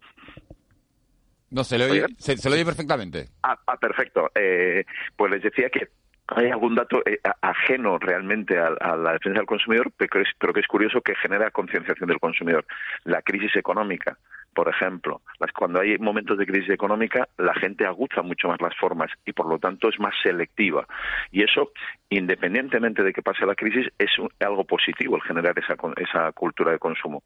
[1.50, 3.30] no, se le oye, se, le oye perfectamente.
[3.42, 4.30] Ah, ah perfecto.
[4.36, 4.84] Eh,
[5.16, 5.88] pues les decía que
[6.28, 11.02] hay algún dato eh, ajeno realmente a, la defensa del consumidor, pero, que es curioso
[11.02, 12.66] que genera concienciación del consumidor.
[13.06, 14.18] La crisis económica,
[14.54, 15.22] por ejemplo,
[15.58, 19.48] cuando hay momentos de crisis económica, la gente aguza mucho más las formas y por
[19.48, 20.86] lo tanto es más selectiva.
[21.32, 21.72] Y eso,
[22.10, 26.80] independientemente de que pase la crisis, es algo positivo el generar esa, esa cultura de
[26.80, 27.24] consumo.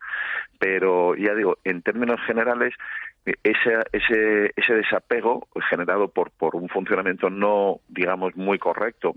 [0.60, 2.76] Pero ya digo, en términos generales,
[3.26, 9.16] ese, ese, ese desapego generado por, por un funcionamiento no, digamos, muy correcto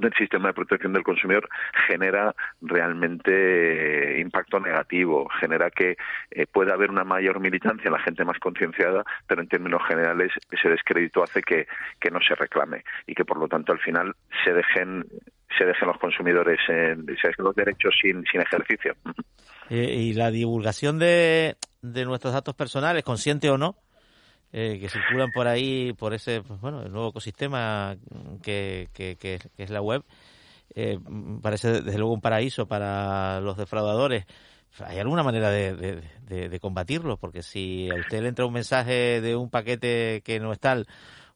[0.00, 1.48] del sistema de protección del consumidor
[1.86, 5.96] genera realmente impacto negativo, genera que
[6.30, 10.32] eh, pueda haber una mayor militancia en la gente más concienciada, pero en términos generales
[10.50, 11.66] ese descrédito hace que,
[12.00, 15.04] que no se reclame y que por lo tanto al final se dejen
[15.58, 18.94] se dejen los consumidores en, se dejen los derechos sin, sin ejercicio.
[19.68, 23.76] Eh, y la divulgación de, de nuestros datos personales, consciente o no,
[24.52, 27.96] eh, que circulan por ahí, por ese, pues, bueno, el nuevo ecosistema
[28.42, 30.02] que, que, es la web,
[30.74, 30.98] eh,
[31.42, 34.26] parece desde luego un paraíso para los defraudadores.
[34.84, 37.16] ¿Hay alguna manera de, de, combatirlo?
[37.16, 40.86] Porque si a usted le entra un mensaje de un paquete que no es tal,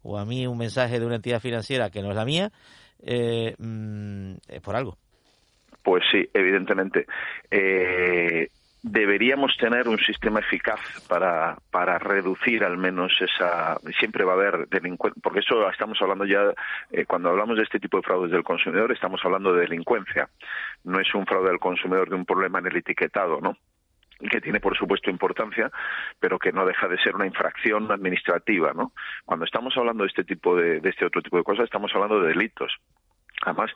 [0.03, 2.53] o a mí un mensaje de una entidad financiera que no es la mía,
[3.03, 4.97] eh, mm, es por algo.
[5.83, 7.07] Pues sí, evidentemente.
[7.51, 8.49] Eh,
[8.85, 13.79] deberíamos tener un sistema eficaz para, para reducir al menos esa.
[13.99, 16.53] Siempre va a haber delincuencia, porque eso estamos hablando ya,
[16.91, 20.29] eh, cuando hablamos de este tipo de fraudes del consumidor, estamos hablando de delincuencia.
[20.85, 23.57] No es un fraude del consumidor de un problema en el etiquetado, ¿no?
[24.31, 25.71] que tiene por supuesto importancia,
[26.21, 28.93] pero que no deja de ser una infracción administrativa, ¿no?
[29.25, 32.21] Cuando estamos hablando de este tipo de, de este otro tipo de cosas, estamos hablando
[32.21, 32.73] de delitos.
[33.45, 33.71] Además,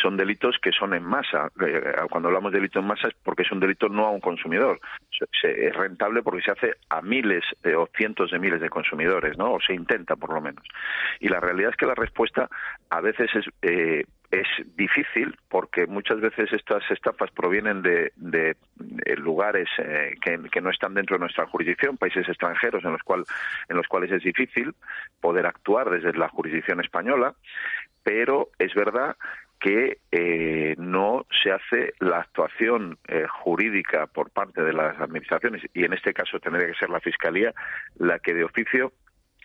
[0.00, 1.50] son delitos que son en masa.
[1.64, 1.80] Eh,
[2.10, 4.80] cuando hablamos de delito en masa es porque es un delito no a un consumidor.
[5.42, 9.54] es rentable porque se hace a miles eh, o cientos de miles de consumidores, ¿no?
[9.54, 10.64] O se intenta, por lo menos.
[11.20, 12.48] Y la realidad es que la respuesta
[12.90, 18.56] a veces es, eh, es difícil porque muchas veces estas estafas provienen de, de,
[19.16, 19.68] lugares
[20.20, 23.24] que, que, no están dentro de nuestra jurisdicción, países extranjeros en los, cual,
[23.68, 24.74] en los cuales es difícil
[25.20, 27.34] poder actuar desde la jurisdicción española
[28.02, 29.16] pero es verdad
[29.60, 35.84] que eh, no se hace la actuación eh, jurídica por parte de las administraciones y
[35.84, 37.54] en este caso tendría que ser la fiscalía
[37.96, 38.92] la que de oficio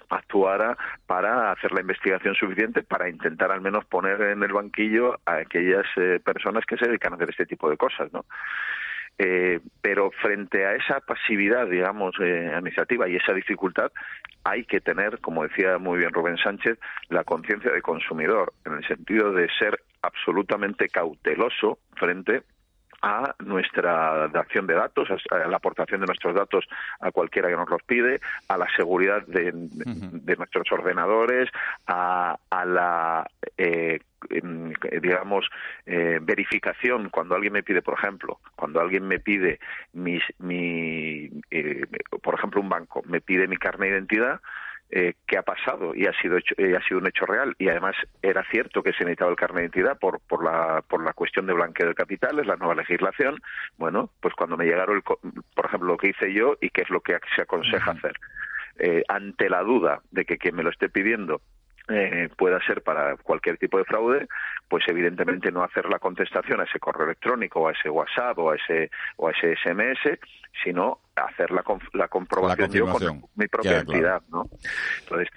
[0.09, 5.37] actuara para hacer la investigación suficiente para intentar al menos poner en el banquillo a
[5.37, 8.25] aquellas eh, personas que se dedican a hacer este tipo de cosas, ¿no?
[9.19, 13.91] Eh, pero frente a esa pasividad, digamos, eh, administrativa y esa dificultad,
[14.43, 16.77] hay que tener, como decía muy bien Rubén Sánchez,
[17.09, 22.43] la conciencia de consumidor, en el sentido de ser absolutamente cauteloso frente
[23.01, 26.65] a nuestra acción de datos, a la aportación de nuestros datos
[26.99, 29.51] a cualquiera que nos los pide, a la seguridad de,
[30.37, 31.49] nuestros ordenadores,
[31.87, 33.99] a, la eh,
[35.01, 35.49] digamos
[35.85, 37.09] eh, verificación.
[37.09, 39.59] Cuando alguien me pide por ejemplo cuando alguien me pide
[39.93, 41.85] mis, mi eh,
[42.21, 44.41] por ejemplo un banco me pide mi carne de identidad
[44.89, 47.55] eh, qué ha pasado y ha sido hecho, eh, ha sido un hecho real.
[47.59, 51.03] Y además era cierto que se necesitaba el carnet de identidad por por la por
[51.03, 53.41] la cuestión de blanqueo de capitales la nueva legislación.
[53.77, 56.89] Bueno pues cuando me llegaron el, por ejemplo lo que hice yo y qué es
[56.89, 58.13] lo que se aconseja hacer.
[58.79, 61.41] Eh, ante la duda de que quien me lo esté pidiendo
[61.89, 64.27] eh, pueda ser para cualquier tipo de fraude,
[64.67, 68.55] pues evidentemente no hacer la contestación a ese correo electrónico, a ese WhatsApp o a
[68.55, 70.19] ese, o a ese SMS,
[70.63, 74.49] sino hacer la, la comprobación yo con mi propia entidad, ¿no?
[74.99, 75.29] Entonces,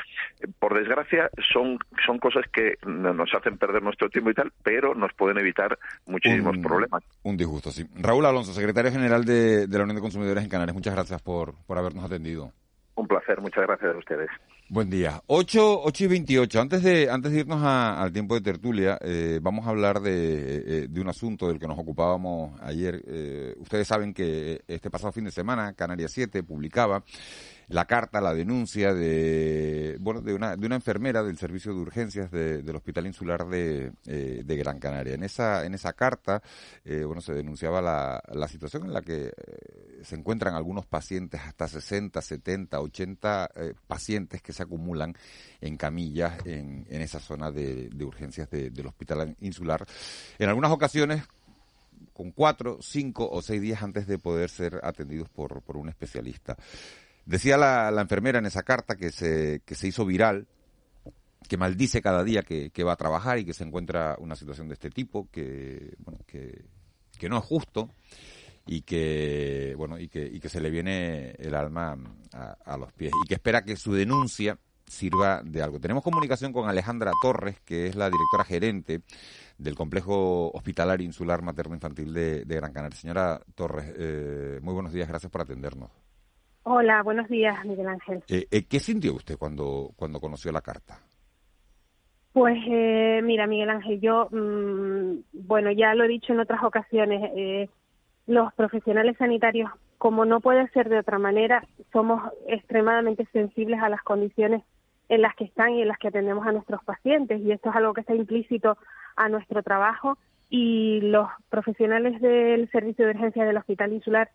[0.58, 5.12] por desgracia, son, son cosas que nos hacen perder nuestro tiempo y tal, pero nos
[5.14, 7.04] pueden evitar muchísimos problemas.
[7.22, 7.86] Un disgusto, sí.
[7.94, 11.54] Raúl Alonso, secretario general de, de la Unión de Consumidores en Canarias, muchas gracias por,
[11.66, 12.52] por habernos atendido.
[12.96, 14.30] Un placer, muchas gracias a ustedes.
[14.72, 15.20] Buen día.
[15.26, 16.60] 8, 8 y 28.
[16.60, 20.86] Antes de, antes de irnos al tiempo de tertulia, eh, vamos a hablar de, eh,
[20.88, 23.02] de, un asunto del que nos ocupábamos ayer.
[23.04, 27.02] Eh, ustedes saben que este pasado fin de semana, Canarias 7 publicaba
[27.70, 32.28] la carta, la denuncia de, bueno, de una, de una enfermera del servicio de urgencias
[32.30, 35.14] del Hospital Insular de, eh, de, Gran Canaria.
[35.14, 36.42] En esa, en esa carta,
[36.84, 39.32] eh, bueno, se denunciaba la, la situación en la que eh,
[40.02, 43.50] se encuentran algunos pacientes, hasta 60, 70, 80
[43.86, 45.14] pacientes que se acumulan
[45.60, 49.86] en camillas en, en esa zona de, de urgencias del Hospital Insular.
[50.40, 51.22] En algunas ocasiones,
[52.12, 56.56] con cuatro, cinco o seis días antes de poder ser atendidos por, por un especialista.
[57.30, 60.48] Decía la, enfermera en esa carta que se, que se hizo viral,
[61.48, 64.74] que maldice cada día que, va a trabajar y que se encuentra una situación de
[64.74, 66.64] este tipo, que, bueno, que,
[67.20, 67.88] que no es justo
[68.66, 71.96] y que, bueno, y que, y que se le viene el alma
[72.32, 75.78] a, a los pies y que espera que su denuncia sirva de algo.
[75.78, 79.02] Tenemos comunicación con Alejandra Torres, que es la directora gerente
[79.56, 82.98] del complejo hospitalario insular materno infantil de, Gran Canaria.
[82.98, 86.09] Señora Torres, eh, muy buenos días, gracias por atendernos.
[86.62, 88.22] Hola, buenos días, Miguel Ángel.
[88.28, 90.98] Eh, eh, ¿Qué sintió usted cuando, cuando conoció la carta?
[92.32, 97.68] Pues eh, mira, Miguel Ángel, yo, mm, bueno, ya lo he dicho en otras ocasiones,
[98.26, 104.02] los profesionales sanitarios, como no puede ser de otra manera, somos extremadamente sensibles a las
[104.02, 104.62] condiciones
[105.08, 107.76] en las que están y en las que atendemos a nuestros pacientes, y esto es
[107.76, 108.78] algo que está implícito
[109.16, 110.18] a nuestro trabajo,
[110.50, 114.30] y los profesionales del servicio de urgencia del Hospital Insular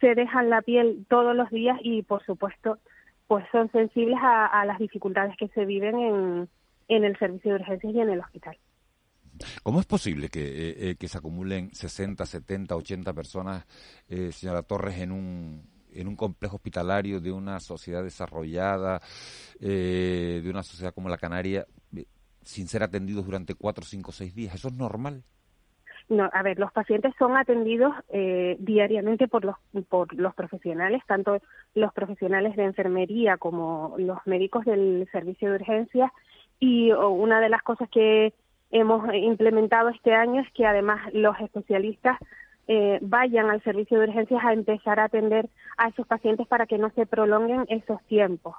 [0.00, 2.78] se dejan la piel todos los días y, por supuesto,
[3.26, 6.48] pues son sensibles a, las dificultades que se viven en,
[6.88, 8.58] en, el servicio de urgencias y en el hospital.
[9.62, 13.66] ¿Cómo es posible que, eh, eh, que se acumulen 60, 70, 80 personas,
[14.08, 19.00] eh, señora Torres, en un, en un complejo hospitalario de una sociedad desarrollada,
[19.60, 21.66] de una sociedad como la Canaria,
[22.42, 24.54] sin ser atendidos durante 4, 5, 6 días?
[24.54, 25.22] ¿Eso es normal?
[26.10, 29.54] No, a ver, los pacientes son atendidos eh, diariamente por los,
[29.88, 31.38] por los profesionales, tanto
[31.76, 36.10] los profesionales de enfermería como los médicos del servicio de urgencias.
[36.58, 38.34] Y una de las cosas que
[38.72, 42.18] hemos implementado este año es que además los especialistas
[42.66, 46.78] eh, vayan al servicio de urgencias a empezar a atender a esos pacientes para que
[46.78, 48.56] no se prolonguen esos tiempos.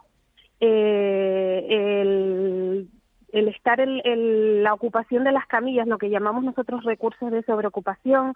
[0.62, 2.88] Eh, el
[3.32, 8.36] el estar en, la ocupación de las camillas, lo que llamamos nosotros recursos de sobreocupación,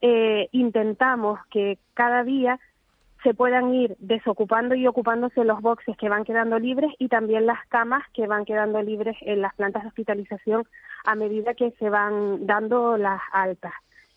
[0.00, 2.58] eh, intentamos que cada día
[3.22, 7.64] se puedan ir desocupando y ocupándose los boxes que van quedando libres y también las
[7.68, 10.64] camas que van quedando libres en las plantas de hospitalización
[11.04, 13.72] a medida que se van dando las altas.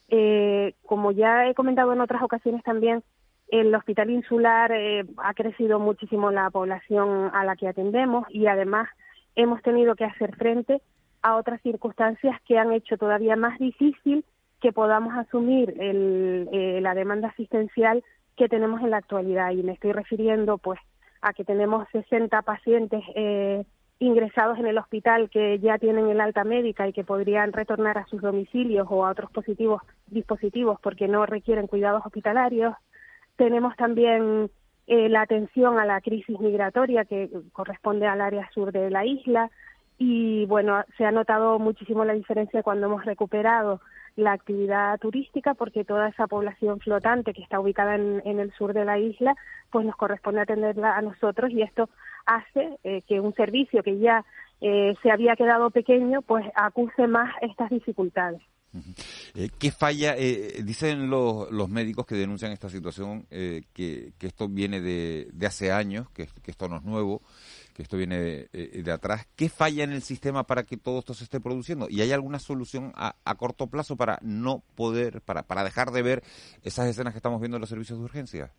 [0.10, 3.04] Eh, como ya he comentado en otras ocasiones también,
[3.50, 8.90] el hospital insular eh, ha crecido muchísimo la población a la que atendemos y además
[9.36, 10.82] hemos tenido que hacer frente
[11.22, 14.24] a otras circunstancias que han hecho todavía más difícil
[14.62, 18.04] que podamos asumir el, eh, la demanda asistencial
[18.36, 19.52] que tenemos en la actualidad.
[19.52, 20.80] Y me estoy refiriendo, pues,
[21.22, 23.64] a que tenemos 60 pacientes eh,
[24.00, 28.06] ingresados en el hospital que ya tienen el alta médica y que podrían retornar a
[28.08, 32.76] sus domicilios o a otros positivos, dispositivos porque no requieren cuidados hospitalarios.
[33.38, 34.50] Tenemos también
[34.88, 39.50] eh, la atención a la crisis migratoria que corresponde al área sur de la isla
[39.98, 43.82] y bueno, se ha notado muchísimo la diferencia cuando hemos recuperado
[44.16, 48.86] la actividad turística porque toda esa población flotante que está ubicada en, el sur de
[48.86, 49.36] la isla
[49.72, 51.90] pues nos corresponde atenderla a nosotros y esto
[52.26, 54.24] hace eh, que un servicio que ya
[54.62, 58.42] eh, se había quedado pequeño pues acuse más estas dificultades.
[59.34, 60.16] Eh, ¿Qué falla?
[60.18, 65.30] Eh, dicen los, los, médicos que denuncian esta situación eh, que, que, esto viene de,
[65.34, 67.22] de hace años, que, que, esto no es nuevo,
[67.74, 69.28] que esto viene de, eh, de, atrás.
[69.36, 71.88] ¿Qué falla en el sistema para que todo esto se esté produciendo?
[71.90, 76.02] ¿Y hay alguna solución a, a corto plazo para no poder, para, para dejar de
[76.02, 76.24] ver
[76.64, 78.52] esas escenas que estamos viendo en los servicios de urgencia?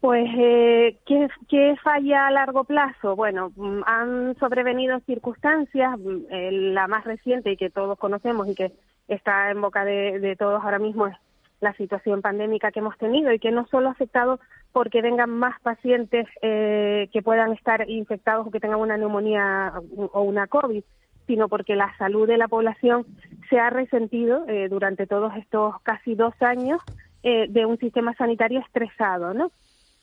[0.00, 3.16] Pues, eh, ¿qué, ¿qué, falla a largo plazo?
[3.16, 8.54] Bueno, mm, han sobrevenido circunstancias, mm, eh, la más reciente y que todos conocemos y
[8.54, 8.72] que
[9.08, 11.16] está en boca de, de, todos ahora mismo es
[11.60, 14.38] la situación pandémica que hemos tenido y que no solo ha afectado
[14.72, 19.72] porque vengan más pacientes eh, que puedan estar infectados o que tengan una neumonía
[20.12, 20.84] o una COVID,
[21.26, 23.06] sino porque la salud de la población
[23.48, 26.80] se ha resentido eh, durante todos estos casi dos años
[27.22, 29.50] eh, de un sistema sanitario estresado, ¿no?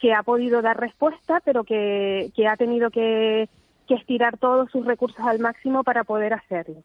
[0.03, 3.47] Que ha podido dar respuesta, pero que, que ha tenido que,
[3.87, 6.83] que, estirar todos sus recursos al máximo para poder hacerlo.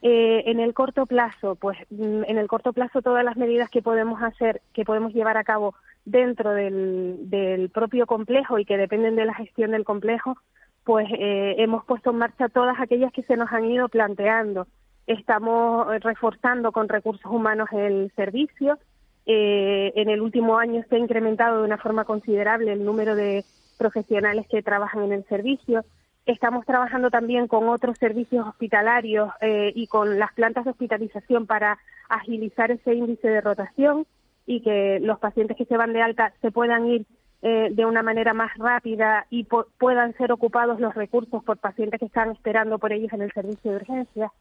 [0.00, 3.82] Eh, en el corto plazo, pues mm, en el corto plazo todas las medidas que
[3.82, 9.16] podemos hacer, que podemos llevar a cabo dentro del, del propio complejo y que dependen
[9.16, 10.36] de la gestión del complejo,
[10.84, 14.68] pues eh, hemos puesto en marcha todas aquellas que se nos han ido planteando.
[15.08, 18.78] Estamos reforzando con recursos humanos el servicio,
[19.26, 23.44] eh, en el último año se ha incrementado de una forma considerable el número de
[23.78, 25.84] profesionales que trabajan en el servicio.
[26.26, 31.78] Estamos trabajando también con otros servicios hospitalarios eh, y con las plantas de hospitalización para
[32.08, 34.06] agilizar ese índice de rotación
[34.46, 37.06] y que los pacientes que se van de alta se puedan ir
[37.42, 39.46] eh, de una manera más rápida y
[39.78, 43.72] puedan ser ocupados los recursos por pacientes que están esperando por ellos en el servicio
[43.72, 44.32] de urgencia.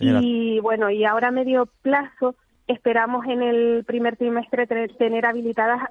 [0.00, 2.36] Y bueno, y ahora a medio plazo
[2.68, 5.88] esperamos en el primer trimestre tener habilitadas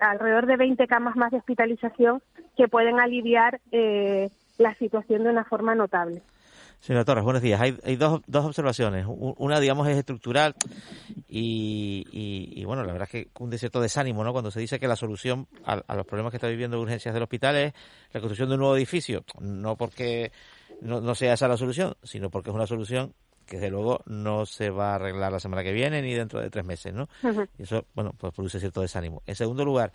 [0.00, 2.20] alrededor de 20 camas más de hospitalización
[2.56, 6.20] que pueden aliviar eh, la situación de una forma notable.
[6.80, 7.60] Señora Torres, buenos días.
[7.60, 9.04] Hay, dos, dos, observaciones.
[9.08, 10.54] Una, digamos, es estructural
[11.28, 14.32] y, bueno, la verdad es que un cierto desánimo, ¿no?
[14.32, 17.56] Cuando se dice que la solución a, los problemas que está viviendo urgencias del hospital
[17.56, 17.72] es
[18.12, 19.24] la construcción de un nuevo edificio.
[19.40, 20.30] No porque
[20.80, 23.12] no sea esa la solución, sino porque es una solución
[23.48, 26.50] que desde luego no se va a arreglar la semana que viene ni dentro de
[26.50, 27.08] tres meses, ¿no?
[27.58, 29.22] Y eso, bueno, pues produce cierto desánimo.
[29.26, 29.92] En segundo lugar,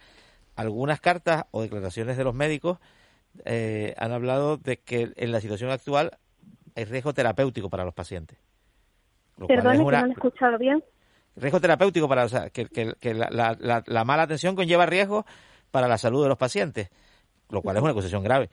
[0.56, 2.80] algunas cartas o declaraciones de los médicos
[3.45, 6.18] eh, han hablado de que en la situación actual
[6.76, 8.39] hay riesgo terapéutico para los pacientes.
[9.47, 10.84] Perdón, que no he escuchado bien.
[11.36, 15.26] Riesgo terapéutico para, o sea, que, que, la, la, mala atención conlleva riesgo
[15.72, 16.89] para la salud de los pacientes,
[17.49, 18.49] lo cual es una acusación grave.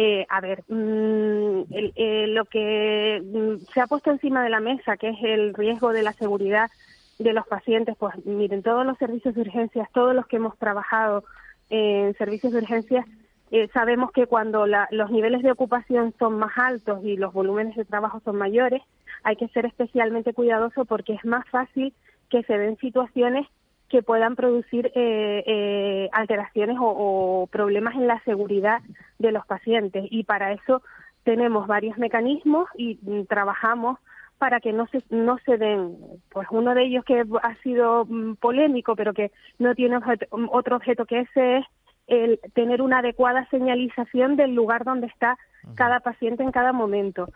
[0.00, 4.96] Eh, a ver, mm, eh, lo que mm, se ha puesto encima de la mesa,
[4.96, 6.70] que es el riesgo de la seguridad
[7.18, 11.24] de los pacientes, pues miren, todos los servicios de urgencias, todos los que hemos trabajado
[11.68, 13.06] en servicios de urgencias,
[13.50, 17.84] eh, sabemos que cuando los niveles de ocupación son más altos y los volúmenes de
[17.84, 18.82] trabajo son mayores,
[19.24, 21.92] hay que ser especialmente cuidadoso porque es más fácil
[22.30, 23.48] que se den situaciones
[23.88, 28.80] que puedan producir eh, eh, alteraciones o, problemas en la seguridad
[29.18, 30.04] de los pacientes.
[30.10, 30.82] Y para eso
[31.24, 33.98] tenemos varios mecanismos y mm, trabajamos
[34.38, 35.96] para que no se, no se den.
[36.30, 40.76] Pues uno de ellos que ha sido mm, polémico, pero que no tiene mm, otro
[40.76, 41.64] objeto que ese es
[42.06, 45.38] el tener una adecuada señalización del lugar donde está
[45.74, 47.28] cada paciente en cada momento.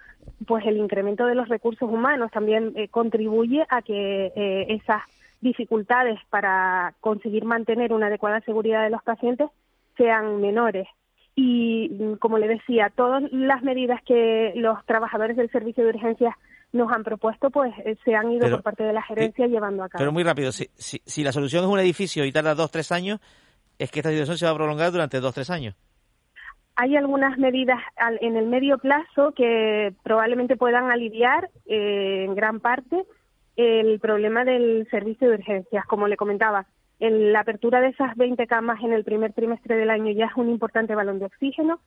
[0.46, 5.03] Pues el incremento de los recursos humanos también eh, contribuye a que eh, esas
[5.43, 9.51] dificultades para conseguir mantener una adecuada seguridad de los pacientes
[9.97, 10.88] sean menores.
[11.34, 16.34] Y, mm, como le decía, todas las medidas que los trabajadores del servicio de urgencias
[16.72, 19.88] nos han propuesto, pues eh, se han ido por parte de la gerencia llevando a
[19.88, 20.01] cabo.
[20.01, 23.20] Pero muy rápido, si, si, la solución es un edificio y tarda dos, tres años,
[23.78, 25.74] es que esta situación se va a prolongar durante dos, tres años.
[26.76, 27.78] Hay algunas medidas
[28.20, 33.05] en el medio plazo que probablemente puedan aliviar eh, en gran parte
[33.57, 35.86] el problema del servicio de urgencias.
[35.86, 36.66] Como le comentaba,
[37.00, 40.36] en la apertura de esas 20 camas en el primer trimestre del año ya es
[40.36, 41.80] un importante balón de oxígeno.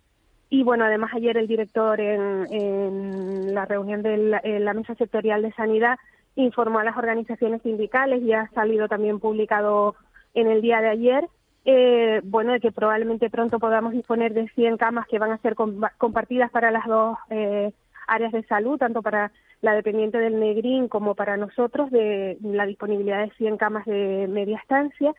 [0.49, 4.17] Y bueno, además ayer el director en, la reunión de
[4.59, 5.97] la, mesa sectorial de sanidad
[6.35, 9.95] informó a las organizaciones sindicales y ha salido también publicado
[10.33, 11.27] en el día de ayer,
[11.63, 15.55] eh, bueno, de que probablemente pronto podamos disponer de 100 camas que van a ser
[15.55, 17.71] compartidas para las dos eh,
[18.07, 19.31] áreas de salud, tanto para
[19.61, 24.57] la dependiente del Negrín como para nosotros, de la disponibilidad de 100 camas de media
[24.57, 25.13] estancia.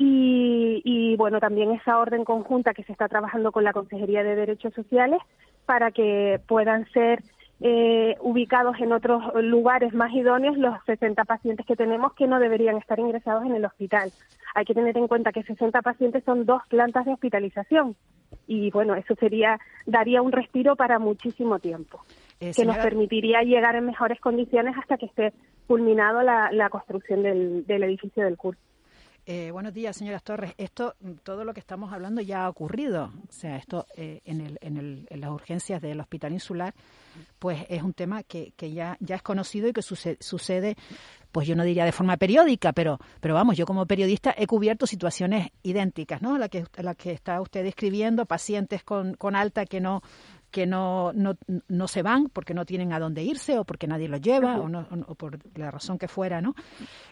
[0.00, 4.72] Y, bueno, también esa orden conjunta que se está trabajando con la Consejería de Derechos
[4.74, 5.20] Sociales
[5.66, 7.20] para que puedan ser
[7.60, 12.76] eh, ubicados en otros lugares más idóneos los 60 pacientes que tenemos que no deberían
[12.76, 14.12] estar ingresados en el hospital.
[14.54, 17.96] Hay que tener en cuenta que 60 pacientes son dos plantas de hospitalización
[18.46, 22.00] y bueno, eso sería daría un respiro para muchísimo tiempo.
[22.40, 25.32] Eh, que nos permitiría llegar en mejores condiciones hasta que esté
[25.66, 28.60] culminado la, construcción del, edificio del curso.
[29.26, 30.54] Eh, buenos días, señoras Torres.
[30.56, 33.12] Esto, todo lo que estamos hablando ya ha ocurrido.
[33.28, 36.72] O sea, esto eh, en, el, en, el, en, las urgencias del Hospital Insular,
[37.38, 40.76] pues es un tema que, que ya, ya es conocido y que sucede, sucede,
[41.30, 44.86] pues yo no diría de forma periódica, pero, pero vamos, yo como periodista he cubierto
[44.86, 46.38] situaciones idénticas, ¿no?
[46.38, 50.00] La que, la que está usted describiendo, pacientes con, con alta que no
[50.50, 51.36] que no, no,
[51.68, 54.68] no, se van porque no tienen a dónde irse o porque nadie los lleva o,
[54.68, 56.54] no, o, por la razón que fuera, ¿no?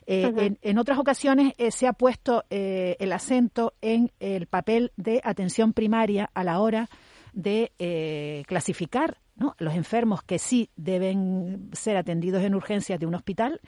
[0.06, 4.92] Eh, en, en, otras ocasiones eh, se ha puesto eh, el acento en el papel
[4.96, 6.88] de atención primaria a la hora
[7.32, 9.54] de eh, clasificar ¿no?
[9.58, 13.60] los enfermos que sí deben ser atendidos en urgencias de un hospital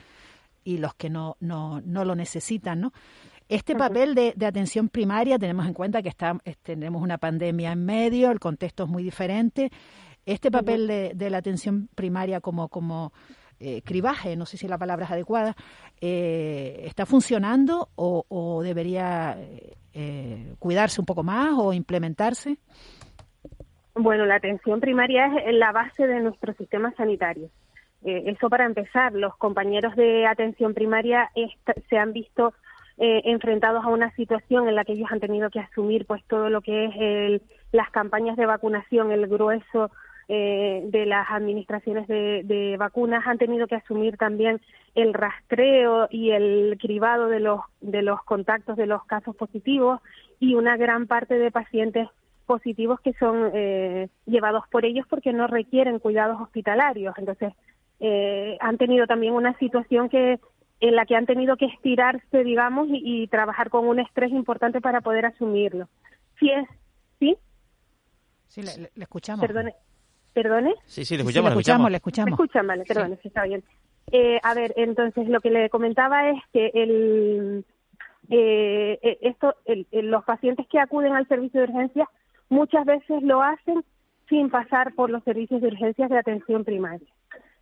[0.63, 2.93] y los que no, no, no lo necesitan, ¿no?
[3.49, 7.83] Este papel de, de, atención primaria, tenemos en cuenta que está, tenemos una pandemia en
[7.83, 9.71] medio, el contexto es muy diferente.
[10.25, 13.11] Este papel de, de la atención primaria como, como
[13.59, 15.55] eh, cribaje, no sé si la palabra es adecuada,
[15.99, 19.35] eh, ¿está funcionando o, o debería
[19.93, 22.57] eh, cuidarse un poco más o implementarse?
[23.95, 27.49] Bueno, la atención primaria es la base de nuestro sistema sanitario.
[28.05, 31.29] Eh, eso para empezar, los compañeros de atención primaria
[31.89, 32.53] se han visto
[32.99, 36.49] eh, enfrentados a una situación en la que ellos han tenido que asumir pues todo
[36.49, 37.41] lo que es el,
[37.71, 39.89] las campañas de vacunación, el grueso
[40.27, 44.61] eh, de las administraciones de, de, vacunas han tenido que asumir también
[44.93, 50.01] el rastreo y el cribado de los de los contactos de los casos positivos
[50.39, 52.07] y una gran parte de pacientes
[52.45, 57.15] positivos que son eh, llevados por ellos porque no requieren cuidados hospitalarios.
[57.17, 57.53] Entonces
[57.99, 60.39] eh, han tenido también una situación que
[60.79, 64.81] en la que han tenido que estirarse, digamos, y, y trabajar con un estrés importante
[64.81, 65.87] para poder asumirlo.
[66.39, 66.67] Si es,
[67.19, 67.37] ¿sí?
[68.47, 69.45] Sí, le, le escuchamos.
[69.45, 69.75] Perdone.
[70.33, 70.75] ¿Perdone?
[70.85, 72.29] Sí, sí, le escuchamos, sí, le escuchamos, le escuchamos.
[72.29, 73.27] Me escuchan, vale, perdone, sí.
[73.27, 73.63] está bien.
[74.11, 77.65] Eh, a ver, entonces lo que le comentaba es que el,
[78.29, 82.07] eh, esto, el, el, los pacientes que acuden al servicio de urgencias
[82.47, 83.83] muchas veces lo hacen
[84.29, 87.07] sin pasar por los servicios de urgencias de atención primaria.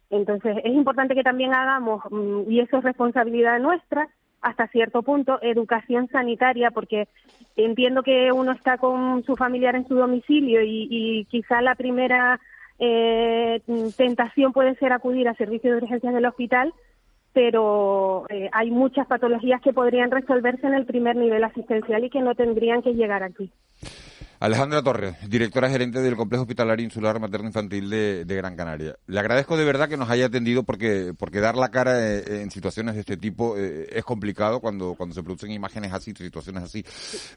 [0.09, 2.01] Entonces, es importante que también hagamos,
[2.47, 4.07] y eso es responsabilidad nuestra,
[4.41, 7.07] hasta cierto punto, educación sanitaria, porque
[7.55, 12.39] entiendo que uno está con su familiar en su domicilio y, y quizá la primera
[12.79, 13.61] eh,
[13.97, 16.73] tentación puede ser acudir a servicios de urgencias del hospital,
[17.33, 22.21] pero eh, hay muchas patologías que podrían resolverse en el primer nivel asistencial y que
[22.21, 23.51] no tendrían que llegar aquí.
[24.39, 28.95] Alejandra Torres, directora gerente del Complejo Hospitalario Insular Materno Infantil de, Gran Canaria.
[29.07, 32.51] Le agradezco de verdad que nos haya atendido porque, porque dar la cara eh, en
[32.51, 36.85] situaciones de este tipo eh, es complicado cuando, cuando se producen imágenes así, situaciones así,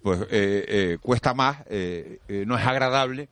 [0.03, 3.29] pues eh, eh cuesta más, eh, no es agradable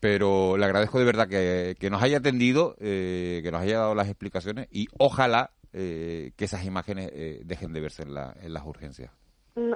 [0.00, 4.08] pero le agradezco de verdad que, que nos haya atendido, que nos haya dado las
[4.08, 7.12] explicaciones y ojalá que esas imágenes
[7.44, 9.12] dejen de verse en, la, en las urgencias.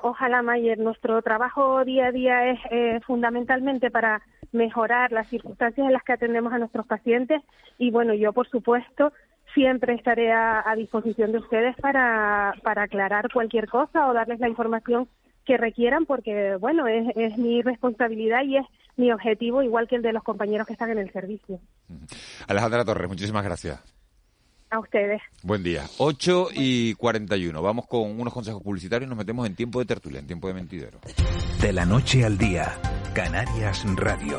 [0.03, 0.79] Ojalá, Mayer.
[0.79, 4.23] Nuestro trabajo día a día es eh, fundamentalmente para
[4.53, 7.43] mejorar las circunstancias en las que atendemos a nuestros pacientes
[7.79, 9.13] y, bueno, yo, por supuesto,
[9.55, 15.09] siempre estaré a, disposición de ustedes para, para aclarar cualquier cosa o darles la información
[15.45, 18.67] que requieran porque, bueno, es, es mi responsabilidad y es
[18.97, 21.61] mi objetivo, igual que el de los compañeros que están en el servicio.
[22.49, 23.96] Alejandra Torres, muchísimas gracias.
[24.71, 25.23] A ustedes.
[25.43, 25.85] Buen día.
[25.99, 27.63] 8 y 41.
[27.63, 30.55] Vamos con unos consejos publicitarios y nos metemos en tiempo de tertulia, en tiempo de
[30.55, 30.99] mentidero.
[31.61, 32.77] De la noche al día,
[33.15, 34.39] Canarias Radio.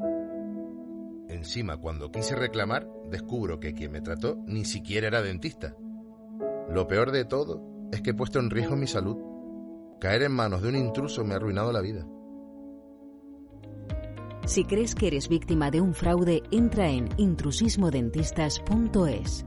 [1.41, 5.75] Encima, cuando quise reclamar, descubro que quien me trató ni siquiera era dentista.
[6.69, 9.17] Lo peor de todo es que he puesto en riesgo mi salud.
[9.99, 12.05] Caer en manos de un intruso me ha arruinado la vida.
[14.45, 19.45] Si crees que eres víctima de un fraude, entra en intrusismodentistas.es.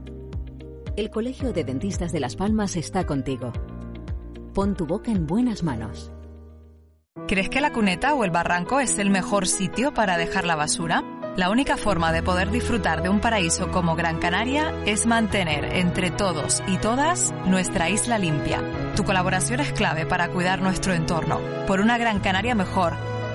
[0.97, 3.53] El Colegio de Dentistas de Las Palmas está contigo.
[4.53, 6.11] Pon tu boca en buenas manos.
[7.25, 11.14] ¿Crees que la cuneta o el barranco es el mejor sitio para dejar la basura?
[11.35, 16.09] La única forma de poder disfrutar de un paraíso como Gran Canaria es mantener entre
[16.09, 18.63] todos y todas nuestra isla limpia.
[18.95, 22.93] Tu colaboración es clave para cuidar nuestro entorno, por una Gran Canaria mejor,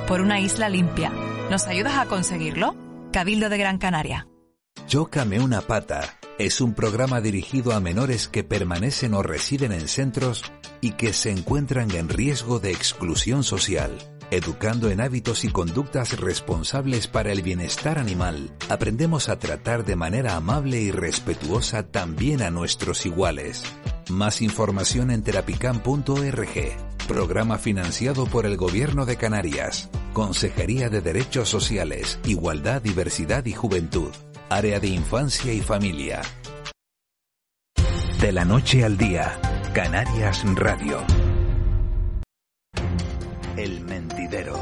[0.09, 1.13] por una isla limpia.
[1.51, 2.75] ¿Nos ayudas a conseguirlo?
[3.13, 4.27] Cabildo de Gran Canaria.
[4.87, 6.01] Chócame una pata
[6.39, 11.31] es un programa dirigido a menores que permanecen o residen en centros y que se
[11.31, 13.91] encuentran en riesgo de exclusión social
[14.31, 20.37] Educando en hábitos y conductas responsables para el bienestar animal, aprendemos a tratar de manera
[20.37, 23.64] amable y respetuosa también a nuestros iguales.
[24.09, 26.49] Más información en terapicam.org.
[27.09, 29.91] Programa financiado por el Gobierno de Canarias.
[30.12, 34.11] Consejería de Derechos Sociales, Igualdad, Diversidad y Juventud.
[34.49, 36.22] Área de Infancia y Familia.
[38.20, 39.41] De la noche al día,
[39.74, 41.05] Canarias Radio.
[43.57, 44.55] El mentidero.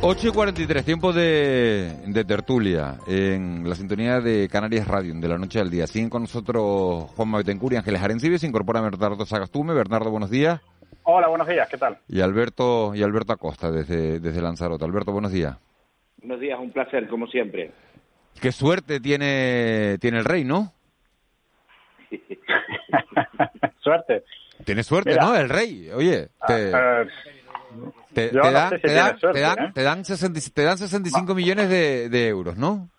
[0.00, 5.38] 8 y 43, tiempo de, de, tertulia en la sintonía de Canarias Radio, de la
[5.38, 5.86] noche al día.
[5.86, 9.74] Siguen con nosotros Juan Betancourt y Ángeles Arencibes, se incorpora Bernardo Sagastume.
[9.74, 10.60] Bernardo, buenos días.
[11.02, 11.98] Hola, buenos días, ¿qué tal?
[12.08, 14.84] Y Alberto, y Alberto Acosta, desde, desde Lanzarote.
[14.84, 15.56] Alberto, buenos días.
[16.18, 17.72] Buenos días, un placer, como siempre.
[18.40, 20.72] Qué suerte tiene, tiene el rey, ¿no?
[23.88, 24.24] suerte.
[24.64, 25.36] Tiene suerte, ¿no?
[25.36, 25.90] El rey.
[25.90, 26.70] Oye, te,
[28.14, 30.04] te, dan, te, dan, te, dan, te, dan
[30.78, 32.90] 65 millones de, de euros, ¿no?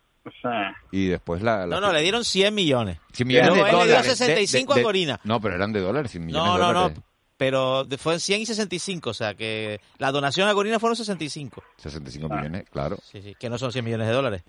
[0.92, 3.00] Y después la, No, no, le dieron 100 millones.
[3.14, 3.88] 100 millones de dólares.
[3.88, 5.20] le dio 65 de, a Corina.
[5.24, 6.98] No, pero eran de dólares, 100 millones no, de no, dólares.
[6.98, 7.04] No,
[7.38, 11.64] pero fue 100 y 65, o sea que la donación a Corina fueron 65.
[11.78, 12.36] 65 ah.
[12.36, 12.98] millones, claro.
[13.02, 14.44] Sí, sí, que no son 100 millones de dólares.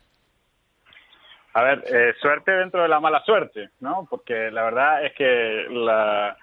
[1.52, 4.06] A ver, eh, suerte dentro de la mala suerte, ¿no?
[4.08, 6.36] Porque la verdad es que la,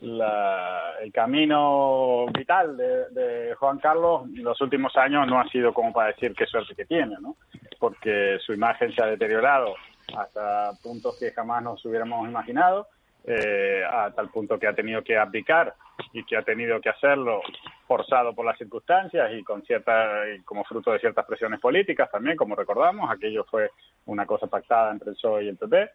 [0.00, 5.92] el camino vital de, de, Juan Carlos en los últimos años no ha sido como
[5.92, 7.36] para decir qué suerte que tiene, ¿no?
[7.78, 9.74] Porque su imagen se ha deteriorado
[10.16, 12.88] hasta puntos que jamás nos hubiéramos imaginado,
[13.24, 15.74] eh, a tal punto que ha tenido que abdicar
[16.12, 17.42] y que ha tenido que hacerlo
[17.86, 22.36] forzado por las circunstancias y con cierta y como fruto de ciertas presiones políticas también,
[22.36, 23.70] como recordamos, aquello fue
[24.06, 25.90] una cosa pactada entre el PSOE y el PP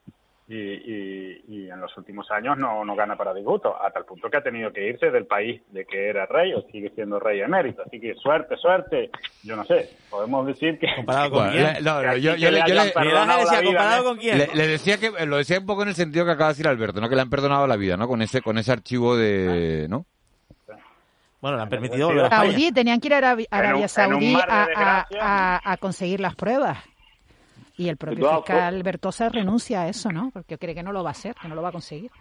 [0.48, 4.30] y, y, y en los últimos años no, no gana para disgusto, a tal punto
[4.30, 7.42] que ha tenido que irse del país de que era rey o sigue siendo rey
[7.42, 7.82] emérito.
[7.84, 9.10] Así que suerte, suerte,
[9.44, 10.88] yo no sé, podemos decir que...
[10.98, 11.64] ¿Comparado con quién?
[11.64, 14.38] Le, no, no, yo, yo, le, yo le, decía, ¿comparado con quién?
[14.38, 16.68] Le, le, decía que, lo decía un poco en el sentido que acaba de decir
[16.68, 17.10] Alberto, ¿no?
[17.10, 18.08] Que le han perdonado la vida, ¿no?
[18.08, 20.06] Con ese, con ese archivo de, ¿no?
[21.42, 22.52] Bueno, le han permitido volver a España.
[22.52, 26.78] Saudí, tenían que ir a Arabia, Arabia Saudí a, a, a, a conseguir las pruebas.
[27.78, 30.32] Y el propio fiscal Bertosa renuncia a eso, ¿no?
[30.32, 32.12] Porque cree que no lo va a hacer, que no lo va a conseguir.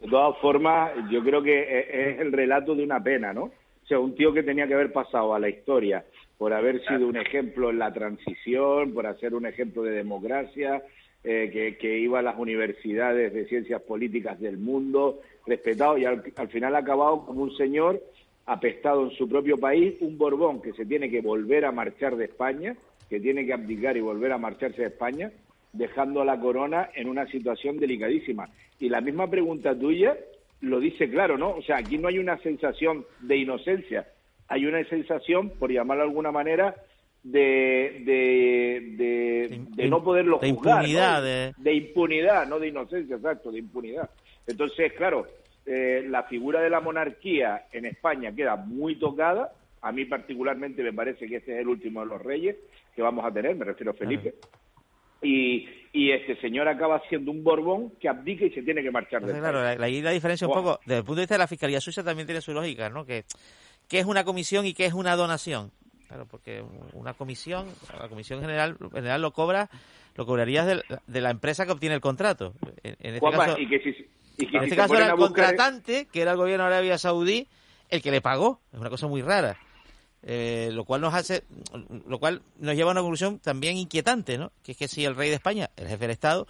[0.00, 3.44] De todas formas, yo creo que es el relato de una pena, ¿no?
[3.44, 6.04] O sea, un tío que tenía que haber pasado a la historia
[6.38, 10.82] por haber sido un ejemplo en la transición, por hacer un ejemplo de democracia,
[11.22, 16.22] eh, que, que, iba a las universidades de ciencias políticas del mundo, respetado, y al,
[16.36, 18.02] al final ha acabado como un señor
[18.46, 22.26] apestado en su propio país, un Borbón que se tiene que volver a marchar de
[22.26, 22.76] España,
[23.08, 25.30] que tiene que abdicar y volver a marcharse de España,
[25.72, 28.48] dejando a la corona en una situación delicadísima.
[28.78, 30.16] Y la misma pregunta tuya
[30.60, 31.50] lo dice claro, ¿no?
[31.50, 34.08] O sea, aquí no hay una sensación de inocencia,
[34.48, 36.74] hay una sensación, por llamarlo de alguna manera,
[37.22, 40.82] de, de, de, de no poderlo de juzgar.
[40.82, 41.26] Impunidad, ¿no?
[41.26, 41.54] de...
[41.56, 44.10] de impunidad, no de inocencia, exacto, de impunidad.
[44.46, 45.26] Entonces, claro,
[45.66, 49.52] eh, la figura de la monarquía en España queda muy tocada.
[49.80, 52.56] A mí particularmente me parece que este es el último de los reyes
[52.94, 54.34] que vamos a tener, me refiero a Felipe.
[55.22, 59.22] Y, y este señor acaba siendo un Borbón que abdica y se tiene que marchar
[59.22, 59.78] Entonces, del claro, país.
[60.02, 62.26] la, la, diferencia un poco, desde el punto de vista de la Fiscalía Suiza también
[62.26, 63.06] tiene su lógica, ¿no?
[63.06, 63.24] Que,
[63.88, 65.70] ¿Qué es una comisión y qué es una donación?
[66.08, 67.66] Claro, porque una comisión,
[67.98, 69.70] la comisión general, general lo cobra,
[70.14, 72.52] lo cobrarías de, de la empresa que obtiene el contrato.
[72.82, 73.88] En, en este Juanma, caso, y que si,
[74.38, 76.74] y que en si este caso era el buscar- contratante, que era el gobierno de
[76.74, 77.48] Arabia Saudí,
[77.88, 78.60] el que le pagó.
[78.72, 79.56] Es una cosa muy rara.
[80.26, 81.42] Eh, lo cual nos hace,
[82.08, 84.52] lo cual nos lleva a una conclusión también inquietante, ¿no?
[84.62, 86.46] Que es que si el rey de España, el jefe del Estado,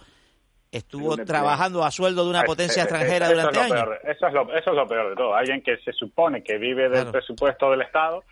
[0.71, 3.71] estuvo trabajando a sueldo de una Es- potencia es- extranjera eso durante años.
[3.83, 5.35] peor, eso, es lo, eso es lo peor de todo.
[5.35, 7.11] Alguien que se supone que vive del Claro.
[7.11, 8.23] presupuesto del Estado,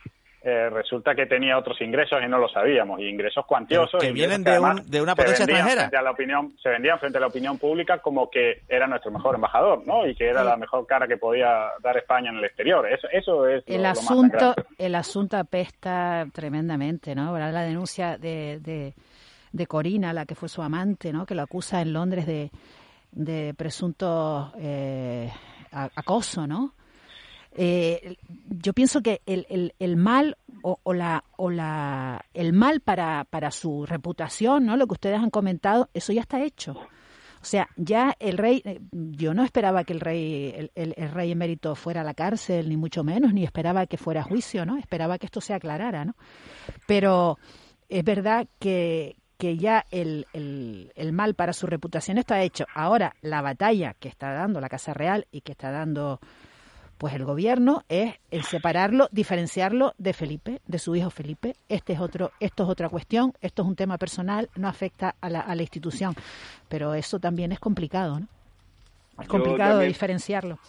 [0.46, 4.02] eh, resulta que tenía otros ingresos y no lo sabíamos, y ingresos cuantiosos.
[4.02, 5.82] Que ingresos vienen que de un- de una se potencia vendían extranjera.
[5.84, 9.10] frente a la opinión, se vendían frente a la opinión pública como que era nuestro
[9.12, 10.06] mejor embajador, ¿no?
[10.06, 12.86] Y que era la mejor cara que podía dar España en el exterior.
[12.92, 17.30] Eso, eso es lo- El lo más asunto, el asunto apesta tremendamente, ¿no?
[17.30, 18.94] Ahora la denuncia de, de,
[19.54, 21.26] de Corina, la que fue su amante, ¿no?
[21.26, 22.52] Que lo acusa en Londres de,
[23.14, 25.32] de presunto eh,
[25.72, 26.74] acoso, ¿no?
[27.56, 28.18] Eh,
[28.50, 33.52] yo pienso que el, el, mal o, o la o la el mal para, para
[33.52, 34.76] su reputación, ¿no?
[34.78, 36.72] Lo que ustedes han comentado, eso ya está hecho.
[36.74, 41.12] O sea, ya el rey, eh, yo no esperaba que el rey, el, el- el
[41.12, 44.66] rey emérito fuera a la cárcel, ni mucho menos, ni esperaba que fuera a juicio,
[44.66, 44.78] ¿no?
[44.78, 46.16] Esperaba que esto se aclarara, ¿no?
[46.88, 47.38] Pero
[47.90, 52.66] es verdad que, que ya el, el mal para su reputación está hecho.
[52.74, 56.22] Ahora, la batalla que está dando la Casa Real y que está dando
[57.04, 61.52] pues el gobierno es el separarlo, diferenciarlo de Felipe, de su hijo Felipe.
[61.68, 65.30] Este es otro, esto es otra cuestión, esto es un tema personal, no afecta a
[65.30, 66.14] la, a la institución,
[66.70, 68.28] pero eso también es complicado, ¿no?
[69.22, 70.60] Es complicado de diferenciarlo.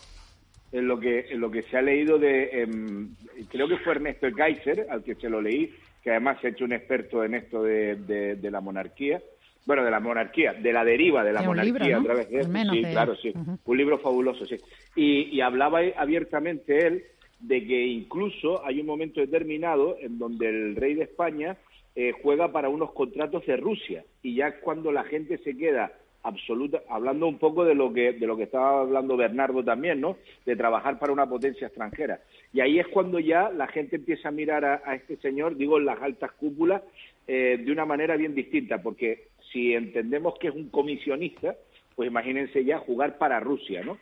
[0.72, 3.14] En lo que en lo que se ha leído de, em,
[3.48, 5.72] creo que fue Ernesto Kaiser al que se lo leí,
[6.02, 9.22] que además se ha hecho un experto en esto de, de, la monarquía,
[9.66, 13.16] bueno, de la monarquía, de la deriva de la monarquía a través de sí, claro,
[13.16, 13.32] sí,
[13.64, 14.56] un libro fabuloso, sí.
[14.94, 17.04] Y, y hablaba abiertamente él
[17.40, 21.56] de que incluso hay un momento determinado en donde el rey de España
[21.94, 25.92] eh, juega para unos contratos de Rusia y ya cuando la gente se queda
[26.24, 30.16] absoluta, hablando un poco de lo que de lo que estaba hablando Bernardo también, ¿no?
[30.46, 32.20] De trabajar para una potencia extranjera.
[32.52, 35.84] Y ahí es cuando ya la gente empieza a mirar a, este señor, digo, en
[35.84, 36.82] las altas cúpulas,
[37.26, 41.54] eh, de una manera bien distinta, porque si entendemos que es un comisionista,
[41.94, 43.98] pues imagínense ya jugar para Rusia, ¿no?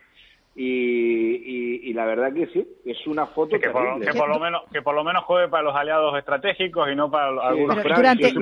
[0.55, 4.61] Y, y, la verdad que sí, es una foto que, por, que por, lo menos
[4.71, 8.33] que por lo menos juegue para los aliados estratégicos y no para algunos durante,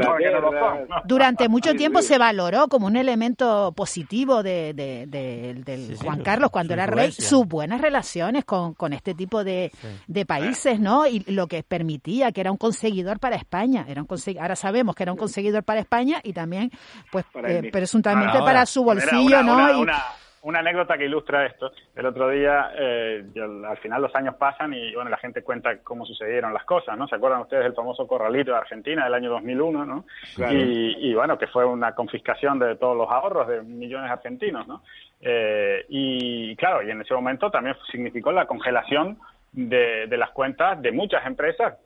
[1.06, 6.86] durante mucho tiempo se valoró como un elemento positivo de, del Juan Carlos cuando era
[6.86, 9.72] rey sus buenas relaciones con, con este tipo de,
[10.08, 11.08] de países, ¿no?
[11.08, 14.08] Y lo que permitía que era un conseguidor para España, era un
[14.38, 16.72] ahora sabemos que era un conseguidor para España y también
[17.10, 19.80] pues eh, presuntamente para su bolsillo, ¿no?
[19.80, 20.04] una
[20.60, 21.72] anécdota que ilustra esto.
[21.96, 23.24] El otro día, eh,
[23.68, 27.08] al final los años pasan y bueno, la gente cuenta cómo sucedieron las cosas, ¿no?
[27.08, 30.06] ¿Se acuerdan ustedes del famoso corralito de Argentina del año 2001, ¿no?
[30.52, 34.84] Y, bueno, que fue una confiscación de todos los ahorros de millones de argentinos, ¿no?
[35.22, 39.20] Eh, y claro, y en ese momento también significó la congelación
[39.52, 41.78] de, las cuentas de muchas empresas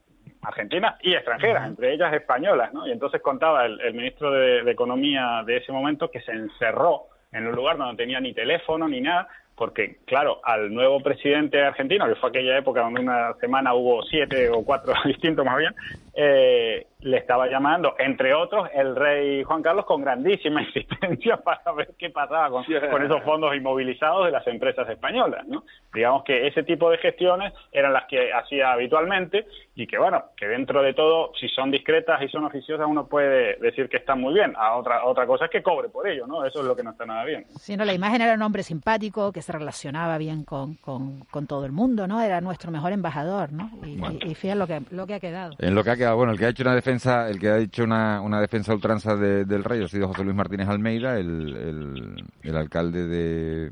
[0.41, 2.87] argentinas y extranjeras, entre ellas españolas, ¿no?
[2.87, 7.55] Y entonces contaba el, ministro de Economía de ese momento que se encerró en un
[7.55, 12.15] lugar donde no tenía ni teléfono ni nada, porque, claro, al nuevo presidente argentino, que
[12.15, 15.73] fue aquella época donde una semana hubo siete o cuatro distintos más bien,
[16.15, 21.93] eh, le estaba llamando, entre otros, el rey Juan Carlos con grandísima insistencia para ver
[21.97, 25.45] qué pasaba con, esos fondos inmovilizados de las empresas españolas.
[25.47, 25.63] ¿no?
[25.93, 29.45] Digamos que ese tipo de gestiones eran las que hacía habitualmente
[29.75, 33.57] y que, bueno, que dentro de todo, si son discretas y son oficiosas, uno puede
[33.57, 34.53] decir que están muy bien.
[34.57, 36.45] A otra, otra cosa es que cobre por ello, ¿no?
[36.45, 37.45] Eso es lo que no está nada bien.
[37.59, 41.65] Sí, no, la imagen era un hombre simpático que se relacionaba bien con, con, todo
[41.65, 42.21] el mundo, ¿no?
[42.21, 43.69] Era nuestro mejor embajador, ¿no?
[43.85, 45.55] Y, fíjate lo que, lo que ha quedado.
[45.59, 47.57] En lo que ha quedado, bueno, el que ha hecho una defensa el que ha
[47.57, 52.57] hecho una, una defensa ultranza del rey ha sido José Luis Martínez Almeida, el, el,
[52.57, 53.71] alcalde de,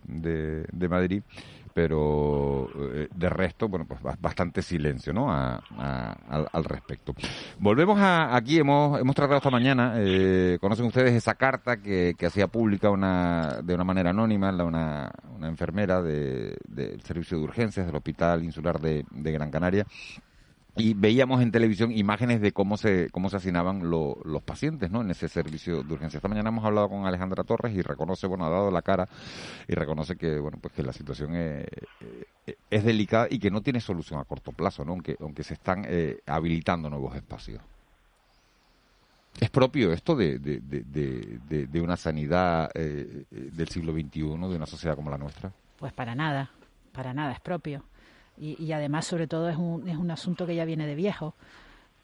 [0.71, 1.23] de, Madrid
[1.73, 5.31] pero eh, de resto, bueno, pues bastante silencio, ¿no?
[5.31, 7.15] al, respecto.
[7.57, 12.27] Volvemos a, aquí, hemos, hemos tratado esta mañana, eh, conocen ustedes esa carta que, que
[12.27, 17.95] hacía pública una, de una manera anónima una, una enfermera del servicio de urgencias del
[17.95, 19.87] Hospital Insular de Gran Canaria,
[20.75, 25.11] y veíamos en televisión imágenes de cómo se cómo se asignaban los pacientes no en
[25.11, 28.49] ese servicio de urgencia esta mañana hemos hablado con Alejandra Torres y reconoce bueno ha
[28.49, 29.07] dado la cara
[29.67, 31.67] y reconoce que bueno pues que la situación es,
[32.69, 35.85] es delicada y que no tiene solución a corto plazo no aunque aunque se están
[35.87, 37.61] eh, habilitando nuevos espacios.
[39.39, 44.67] ¿Es propio esto de, de, de, de una sanidad eh, del siglo XXI, de una
[44.67, 45.51] sociedad como la nuestra?
[45.77, 46.51] Pues para nada,
[46.91, 47.83] para nada es propio
[48.43, 51.35] y, además sobre todo es un, es un asunto que ya viene de viejo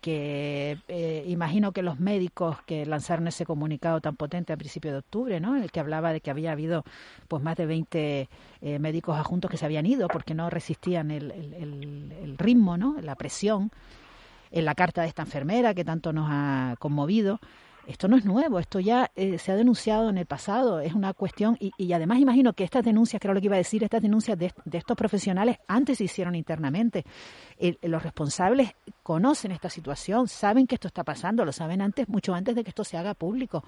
[0.01, 4.99] que eh, imagino que los médicos que lanzaron ese comunicado tan potente a principios de
[4.99, 5.57] octubre, ¿no?
[5.57, 6.85] el que hablaba de que había habido
[7.27, 8.29] pues más de 20
[8.61, 12.95] eh, médicos adjuntos que se habían ido porque no resistían el, el, el, ritmo, ¿no?
[13.01, 13.71] la presión,
[14.51, 17.39] en la carta de esta enfermera que tanto nos ha conmovido,
[17.89, 21.13] esto no es nuevo, esto ya eh, se ha denunciado en el pasado, es una
[21.13, 24.37] cuestión, y, además imagino que estas denuncias, era lo que iba a decir, estas denuncias
[24.37, 27.03] de, estos profesionales antes se hicieron internamente.
[27.81, 32.55] los responsables conocen esta situación, saben que esto está pasando, lo saben antes, mucho antes
[32.55, 33.63] de que esto se haga público.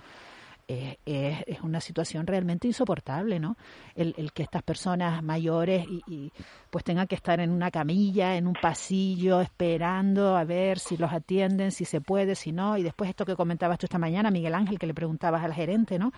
[1.05, 3.57] Eh, es, una situación realmente insoportable, ¿no?
[3.93, 6.31] El, que estas personas mayores y,
[6.69, 11.11] pues tengan que estar en una camilla, en un pasillo, esperando a ver si los
[11.11, 12.77] atienden, si se puede, si no.
[12.77, 15.99] Y después esto que comentabas tú esta mañana, Miguel Ángel, que le preguntabas al gerente,
[15.99, 16.13] ¿no?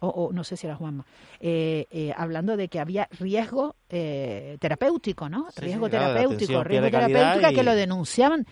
[0.00, 1.06] O, no sé si era Juanma,
[1.40, 5.46] eh, eh, hablando de que había riesgo terapéutico, ¿no?
[5.56, 8.44] riesgo terapéutico, riesgo terapéutico que lo denunciaban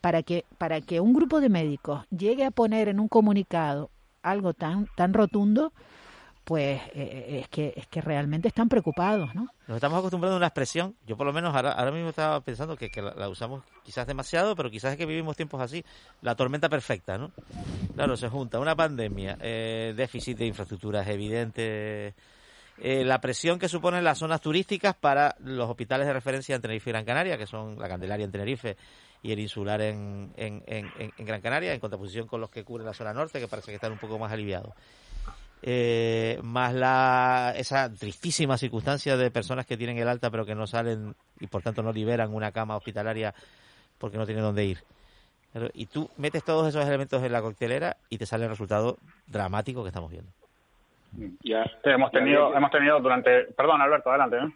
[0.00, 3.90] para que para que un grupo de médicos llegue a poner en un comunicado
[4.22, 5.72] algo tan, tan rotundo,
[6.44, 9.46] pues eh, es que es que realmente están preocupados, ¿no?
[9.68, 12.76] Nos estamos acostumbrando a una expresión, yo por lo menos ahora, ahora mismo estaba pensando
[12.76, 15.84] que, que la, usamos quizás demasiado, pero quizás es que vivimos tiempos así,
[16.22, 17.30] la tormenta perfecta, ¿no?
[17.94, 22.14] Claro, se junta una pandemia, eh, déficit de infraestructuras evidente,
[22.82, 26.90] eh, la presión que suponen las zonas turísticas para los hospitales de referencia en Tenerife
[26.90, 28.76] y Gran Canaria, que son la Candelaria en Tenerife
[29.22, 32.94] y el Insular en, en, en Gran Canaria, en contraposición con los que cubren la
[32.94, 34.74] zona norte, que parece que están un poco más aliviados
[35.62, 40.66] eh, más la, esa tristísima circunstancia de personas que tienen el alta pero que no
[40.66, 43.34] salen y por tanto no liberan una cama hospitalaria
[43.98, 44.78] porque no tienen dónde ir.
[45.74, 49.82] Y tú metes todos esos elementos en la coctelera y te sale el resultado dramático
[49.82, 50.30] que estamos viendo.
[51.42, 54.48] Ya hemos tenido hemos tenido durante perdón Alberto adelante ¿eh?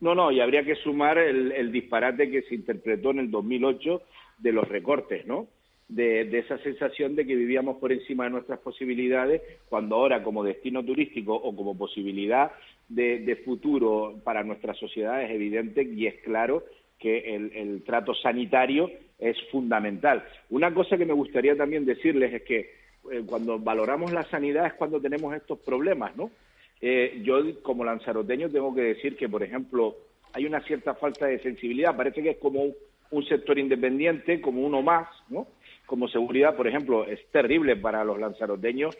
[0.00, 4.02] No no y habría que sumar el, el disparate que se interpretó en el 2008
[4.38, 5.48] de los recortes no
[5.88, 10.84] de, esa sensación de que vivíamos por encima de nuestras posibilidades, cuando ahora como destino
[10.84, 12.50] turístico o como posibilidad
[12.88, 16.64] de, futuro para nuestra sociedad es evidente y es claro
[16.98, 20.24] que el, trato sanitario es fundamental.
[20.50, 22.58] Una cosa que me gustaría también decirles es que
[23.12, 26.30] eh, cuando valoramos la sanidad es cuando tenemos estos problemas, ¿no?
[26.80, 29.96] Eh, yo como lanzaroteño tengo que decir que, por ejemplo,
[30.32, 32.66] hay una cierta falta de sensibilidad, parece que es como
[33.10, 35.46] un sector independiente, como uno más, ¿no?
[35.86, 38.96] como seguridad, por ejemplo, es terrible para los lanzaroteños,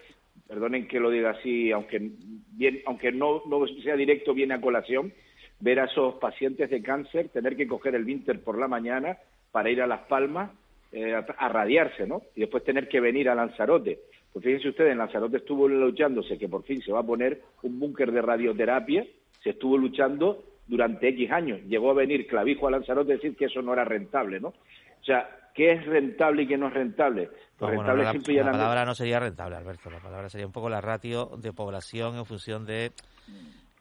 [0.46, 2.10] perdonen que lo diga así, aunque,
[2.52, 5.12] bien, aunque no, no sea directo, viene a colación,
[5.60, 9.18] ver a esos pacientes de cáncer tener que coger el Winter por la mañana
[9.50, 10.50] para ir a Las Palmas
[10.92, 12.22] eh, a, radiarse, ¿no?
[12.34, 13.98] Y después tener que venir a Lanzarote.
[14.36, 17.80] Pues fíjense ustedes, en Lanzarote estuvo luchándose que por fin se va a poner un
[17.80, 19.02] búnker de radioterapia,
[19.42, 21.62] se estuvo luchando durante X años.
[21.66, 24.48] Llegó a venir Clavijo a Lanzarote a decir que eso no era rentable, ¿no?
[24.48, 27.30] O sea, ¿Qué es rentable y qué no es rentable?
[27.56, 29.88] Pues rentable la, la palabra no sería rentable, Alberto.
[29.88, 32.92] La palabra sería un poco la ratio de población en función de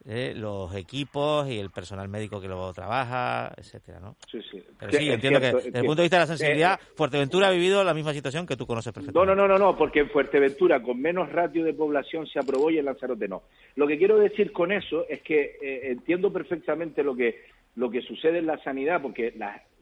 [0.06, 4.16] los equipos y el personal médico que luego trabaja, etcétera, ¿no?
[4.30, 4.62] Sí, sí.
[4.78, 7.50] Pero sí, entiendo que desde el punto de vista de la sensibilidad, eh, Fuerteventura ha
[7.50, 9.34] vivido la misma situación que tú conoces perfectamente.
[9.34, 12.78] No, no, no, no, porque en Fuerteventura con menos ratio de población se aprobó y
[12.78, 13.42] en Lanzarote no.
[13.74, 18.02] Lo que quiero decir con eso es que eh, entiendo perfectamente lo que lo que
[18.02, 19.34] sucede en la sanidad, porque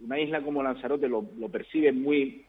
[0.05, 2.45] una isla como Lanzarote lo, percibe muy,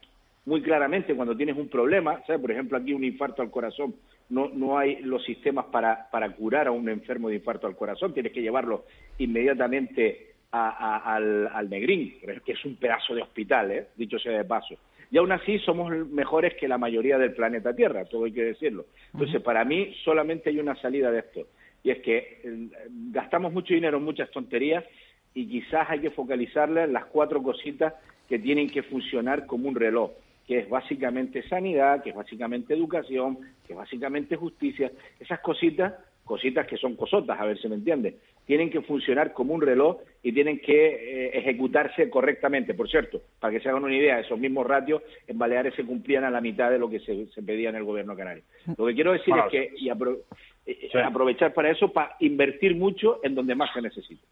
[0.46, 2.42] muy claramente cuando tienes un problema, ¿sabes?
[2.42, 3.96] Por ejemplo, aquí un infarto al corazón,
[4.30, 8.14] no, no hay los sistemas para, para curar a un enfermo de infarto al corazón,
[8.14, 8.86] tienes que llevarlo
[9.18, 12.16] inmediatamente al, al Negrín,
[12.46, 13.88] que es un pedazo de hospital, ¿eh?
[13.96, 14.76] dicho sea de paso.
[15.12, 18.86] Y aún así somos mejores que la mayoría del planeta Tierra, todo hay que decirlo.
[19.14, 21.48] Entonces, para mí solamente hay una salida de esto,
[21.84, 22.70] y es que eh,
[23.12, 24.84] gastamos mucho dinero en muchas tonterías
[25.34, 27.94] y quizás hay que focalizarle en las cuatro cositas
[28.28, 30.12] que tienen que funcionar como un reloj,
[30.48, 34.92] que es básicamente sanidad, que es básicamente educación, que es básicamente justicia.
[35.20, 35.94] Esas cositas,
[36.24, 38.16] cositas que son cosotas, a ver si me entiende,
[38.46, 42.76] tienen que funcionar como un reloj y tienen que eh, ejecutarse correctamente.
[42.76, 46.24] Por cierto, para que se hagan una idea, esos mismos ratios en Baleares se cumplían
[46.24, 48.44] a la mitad de lo que se, pedía en el gobierno canario.
[48.78, 53.34] Lo que quiero decir es que y eh, aprovechar para eso, para invertir mucho en
[53.34, 54.26] donde más se necesita.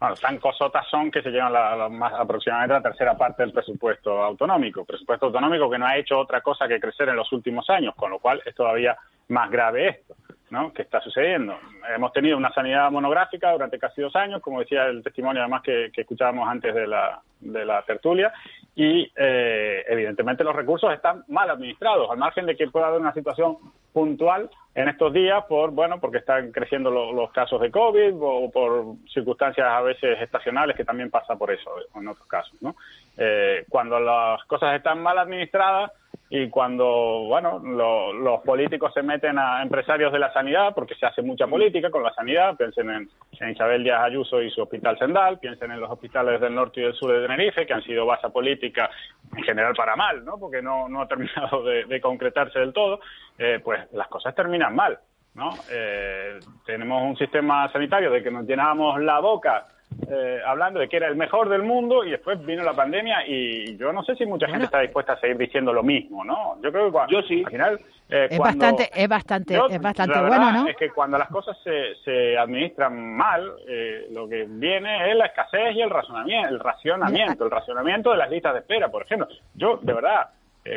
[0.00, 4.22] Bueno, tan cosotas son que se llevan la, más, aproximadamente la tercera parte del presupuesto
[4.22, 4.84] autonómico.
[4.84, 8.10] Presupuesto autonómico que no ha hecho otra cosa que crecer en los últimos años, con
[8.10, 8.96] lo cual es todavía
[9.28, 10.14] más grave esto,
[10.50, 10.72] ¿no?
[10.72, 11.58] ¿Qué está sucediendo?
[11.92, 15.90] Hemos tenido una sanidad monográfica durante casi dos años, como decía el testimonio además que,
[15.92, 18.32] que escuchábamos antes de la, de la tertulia,
[18.78, 23.12] y eh, evidentemente los recursos están mal administrados, al margen de que pueda haber una
[23.12, 23.56] situación
[23.92, 28.94] puntual en estos días por bueno porque están creciendo los casos de covid o por
[29.12, 32.76] circunstancias a veces estacionales que también pasa por eso en otros casos no
[33.16, 35.90] eh, cuando las cosas están mal administradas
[36.30, 41.22] y cuando bueno los políticos se meten a empresarios de la sanidad porque se hace
[41.22, 43.10] mucha política con la sanidad piensen en,
[43.50, 46.94] Isabel Díaz Ayuso y su hospital Sendal piensen en los hospitales del norte y del
[46.94, 48.90] sur de Tenerife que han sido base política
[49.34, 53.00] en general para mal no porque no, no ha terminado de, concretarse del todo
[53.38, 54.98] eh, pues las cosas terminan mal
[55.34, 59.66] no eh, tenemos un sistema sanitario de que nos llenábamos la boca
[60.10, 63.76] eh, hablando de que era el mejor del mundo y después vino la pandemia y
[63.76, 66.56] yo no sé si mucha gente está dispuesta a seguir diciendo lo mismo, ¿no?
[66.62, 67.42] Yo creo que yo sí.
[67.44, 70.68] al final eh, es bastante es bastante es bastante bueno, ¿no?
[70.68, 75.26] Es que cuando las cosas se, se administran mal, eh, lo que viene es la
[75.26, 79.28] escasez y el racionamiento, el racionamiento, el racionamiento de las listas de espera, por ejemplo.
[79.54, 80.30] Yo de verdad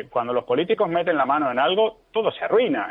[0.08, 2.88] cuando los políticos meten la mano en algo, todo se arruina.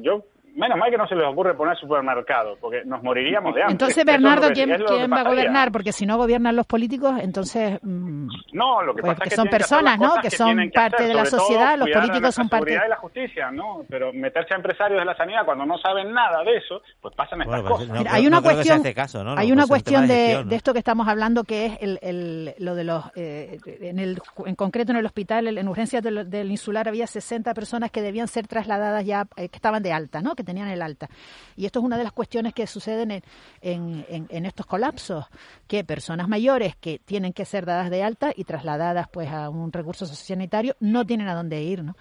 [0.00, 0.22] yo
[0.56, 3.72] menos mal que no se les ocurre poner supermercado, porque nos moriríamos de hambre.
[3.72, 5.70] Entonces, Bernardo, ¿quién, es va a gobernar?
[5.70, 7.78] Porque si no gobiernan los políticos, entonces...
[7.82, 10.14] mm, No, lo que Pues pasa que es que son personas, ¿no?
[10.22, 12.96] Que son que parte hacer, de la sociedad, los políticos son parte- seguridad y la
[12.96, 13.82] justicia, ¿no?
[13.88, 17.42] Pero meterse a empresarios de la sanidad cuando no saben nada de eso, pues pasan
[17.42, 17.88] estas Bueno, pues, cosas.
[17.88, 19.34] no Mira, creo- hay una no cuestión, este caso, ¿no?
[19.34, 20.50] No, hay pues una es un tema cuestión de de, gestión, ¿no?
[20.50, 24.18] de esto que estamos hablando que es el, el- lo de los, eh, en, el,
[24.46, 28.28] en concreto en el hospital, en urgencias del, del insular había 60 personas que debían
[28.28, 30.34] ser trasladadas ya, eh, que estaban de alta, ¿no?
[30.34, 31.10] Que tenían el alta.
[31.56, 33.22] Y esto es una de las cuestiones que suceden en,
[33.60, 35.26] en, en- estos colapsos,
[35.66, 39.72] que personas mayores que tienen que ser dadas de alta y trasladadas pues a un
[39.72, 41.94] recurso sociosanitario no tienen a dónde ir, ¿no?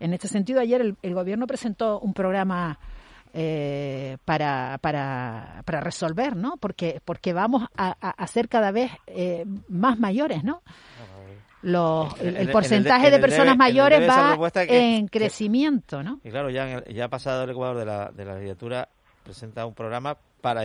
[0.00, 2.78] En este sentido, ayer el, gobierno presentó un programa
[3.34, 6.56] eh, para, para, para resolver, ¿no?
[6.56, 10.62] Porque, porque vamos a, a, a ser cada vez eh, más mayores, ¿no?
[11.62, 15.06] Los, el, En el- el en porcentaje el de personas mayores debe va que- en
[15.08, 16.18] crecimiento, ¿no?
[16.24, 18.88] Y claro, ya, en el- ya ha pasado el Ecuador de la, de la legislatura,
[19.22, 20.62] presenta un programa para,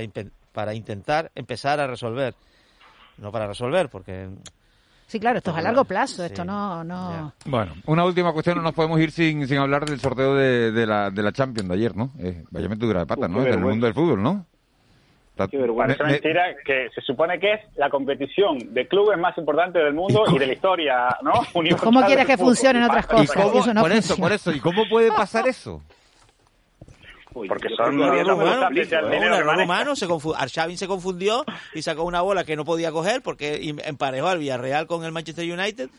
[0.52, 2.34] para intentar empezar a resolver.
[3.20, 4.30] No para resolver, porque...
[5.08, 6.84] Sí, claro, esto es a largo plazo, esto sí, no...
[6.84, 7.34] no...
[7.46, 10.86] Bueno, una última cuestión, no nos podemos ir sin, sin hablar del sorteo de, de
[10.86, 12.12] la, de la Champions de ayer, ¿no?
[12.20, 13.36] Eh, vaya metedura de pata, ¿no?
[13.36, 13.70] qué En el vergüenza.
[13.70, 14.46] mundo del fútbol, ¿no?
[15.44, 19.38] Está- Parece me- me- mentira que se supone que es la competición de clubes más
[19.38, 21.32] importante del mundo y, de la historia, ¿no?
[21.84, 23.32] ¿Cómo quieres que funcionen otras ¿Y cosas?
[23.36, 24.22] cómo- Eso no por eso, funciona.
[24.22, 24.52] por eso.
[24.52, 25.82] ¿Y cómo puede pasar eso?
[27.34, 29.46] Porque son todavía unos no me lo humanos frente explico, al dinero un que error
[29.46, 29.66] manejan.
[29.66, 33.74] humano, se confu- Arshavin se confundió y sacó una bola que no podía coger porque
[33.86, 35.90] emparejó al Villarreal con el Manchester United.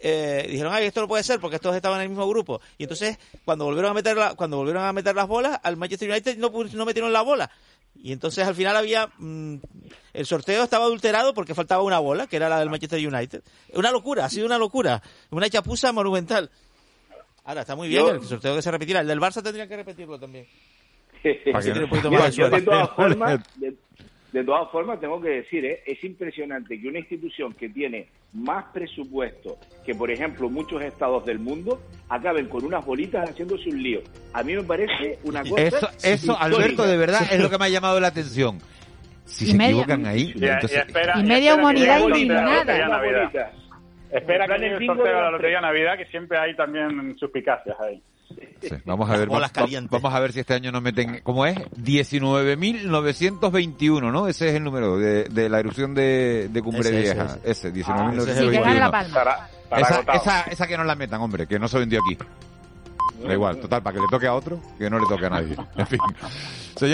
[0.00, 2.60] Eh, y dijeron, ay, esto no puede ser porque estos estaban en el mismo grupo.
[2.78, 6.08] Y entonces, cuando volvieron a meter la- cuando volvieron a meter las bolas, al Manchester
[6.08, 7.50] United no, no metieron la bola.
[8.00, 9.56] Y entonces al final había mm,
[10.14, 13.42] el sorteo estaba adulterado porque faltaba una bola, que era la del Manchester United.
[13.74, 16.50] Una locura, ha sido una locura, una chapuza monumental.
[17.44, 19.00] Ahora está muy bien Yo- el sorteo que se repetirá.
[19.00, 20.46] El del Barça tendría que repetirlo también.
[21.52, 23.74] Para que- tiene un poquito Yo- más de yo de todas formas, de,
[24.32, 25.82] de todas formas tengo que decir, ¿eh?
[25.86, 29.56] es impresionante que una institución que tiene más presupuesto
[29.86, 34.00] que, por ejemplo, muchos estados del mundo, acaben con unas bolitas haciéndose un lío.
[34.34, 36.44] A mí me parece una cosa Eso, eso histórica.
[36.44, 38.58] Alberto, de verdad, es lo que me ha llamado la atención.
[39.24, 40.78] Si Y se media- equivocan ahí, Y, y entonces...
[40.86, 43.52] espera, Y media humanidad indignada.
[44.10, 48.02] Espera que llegue el sorteo de la Lotería Navidad, que siempre hay también suspicacias ahí.
[48.60, 49.40] Sí, vamos a ver, va-
[49.90, 51.56] vamos a ver si este año nos meten, ¿cómo es?
[51.76, 54.26] 19.921, ¿no?
[54.28, 57.24] Ese es el número de, de la erupción de, de Cumbre Ese, Vieja.
[57.24, 57.38] ese.
[57.50, 58.44] Ese, ese es el 19.921.
[58.44, 59.14] Sí, que gane la palma.
[59.14, 62.16] Para, para esa, esa, esa que no la metan, hombre, que no se vendió aquí.
[63.26, 65.56] Da igual, total, para que le toque a otro, que no le toque a nadie.
[65.76, 65.98] En fin.
[66.76, 66.86] Señor-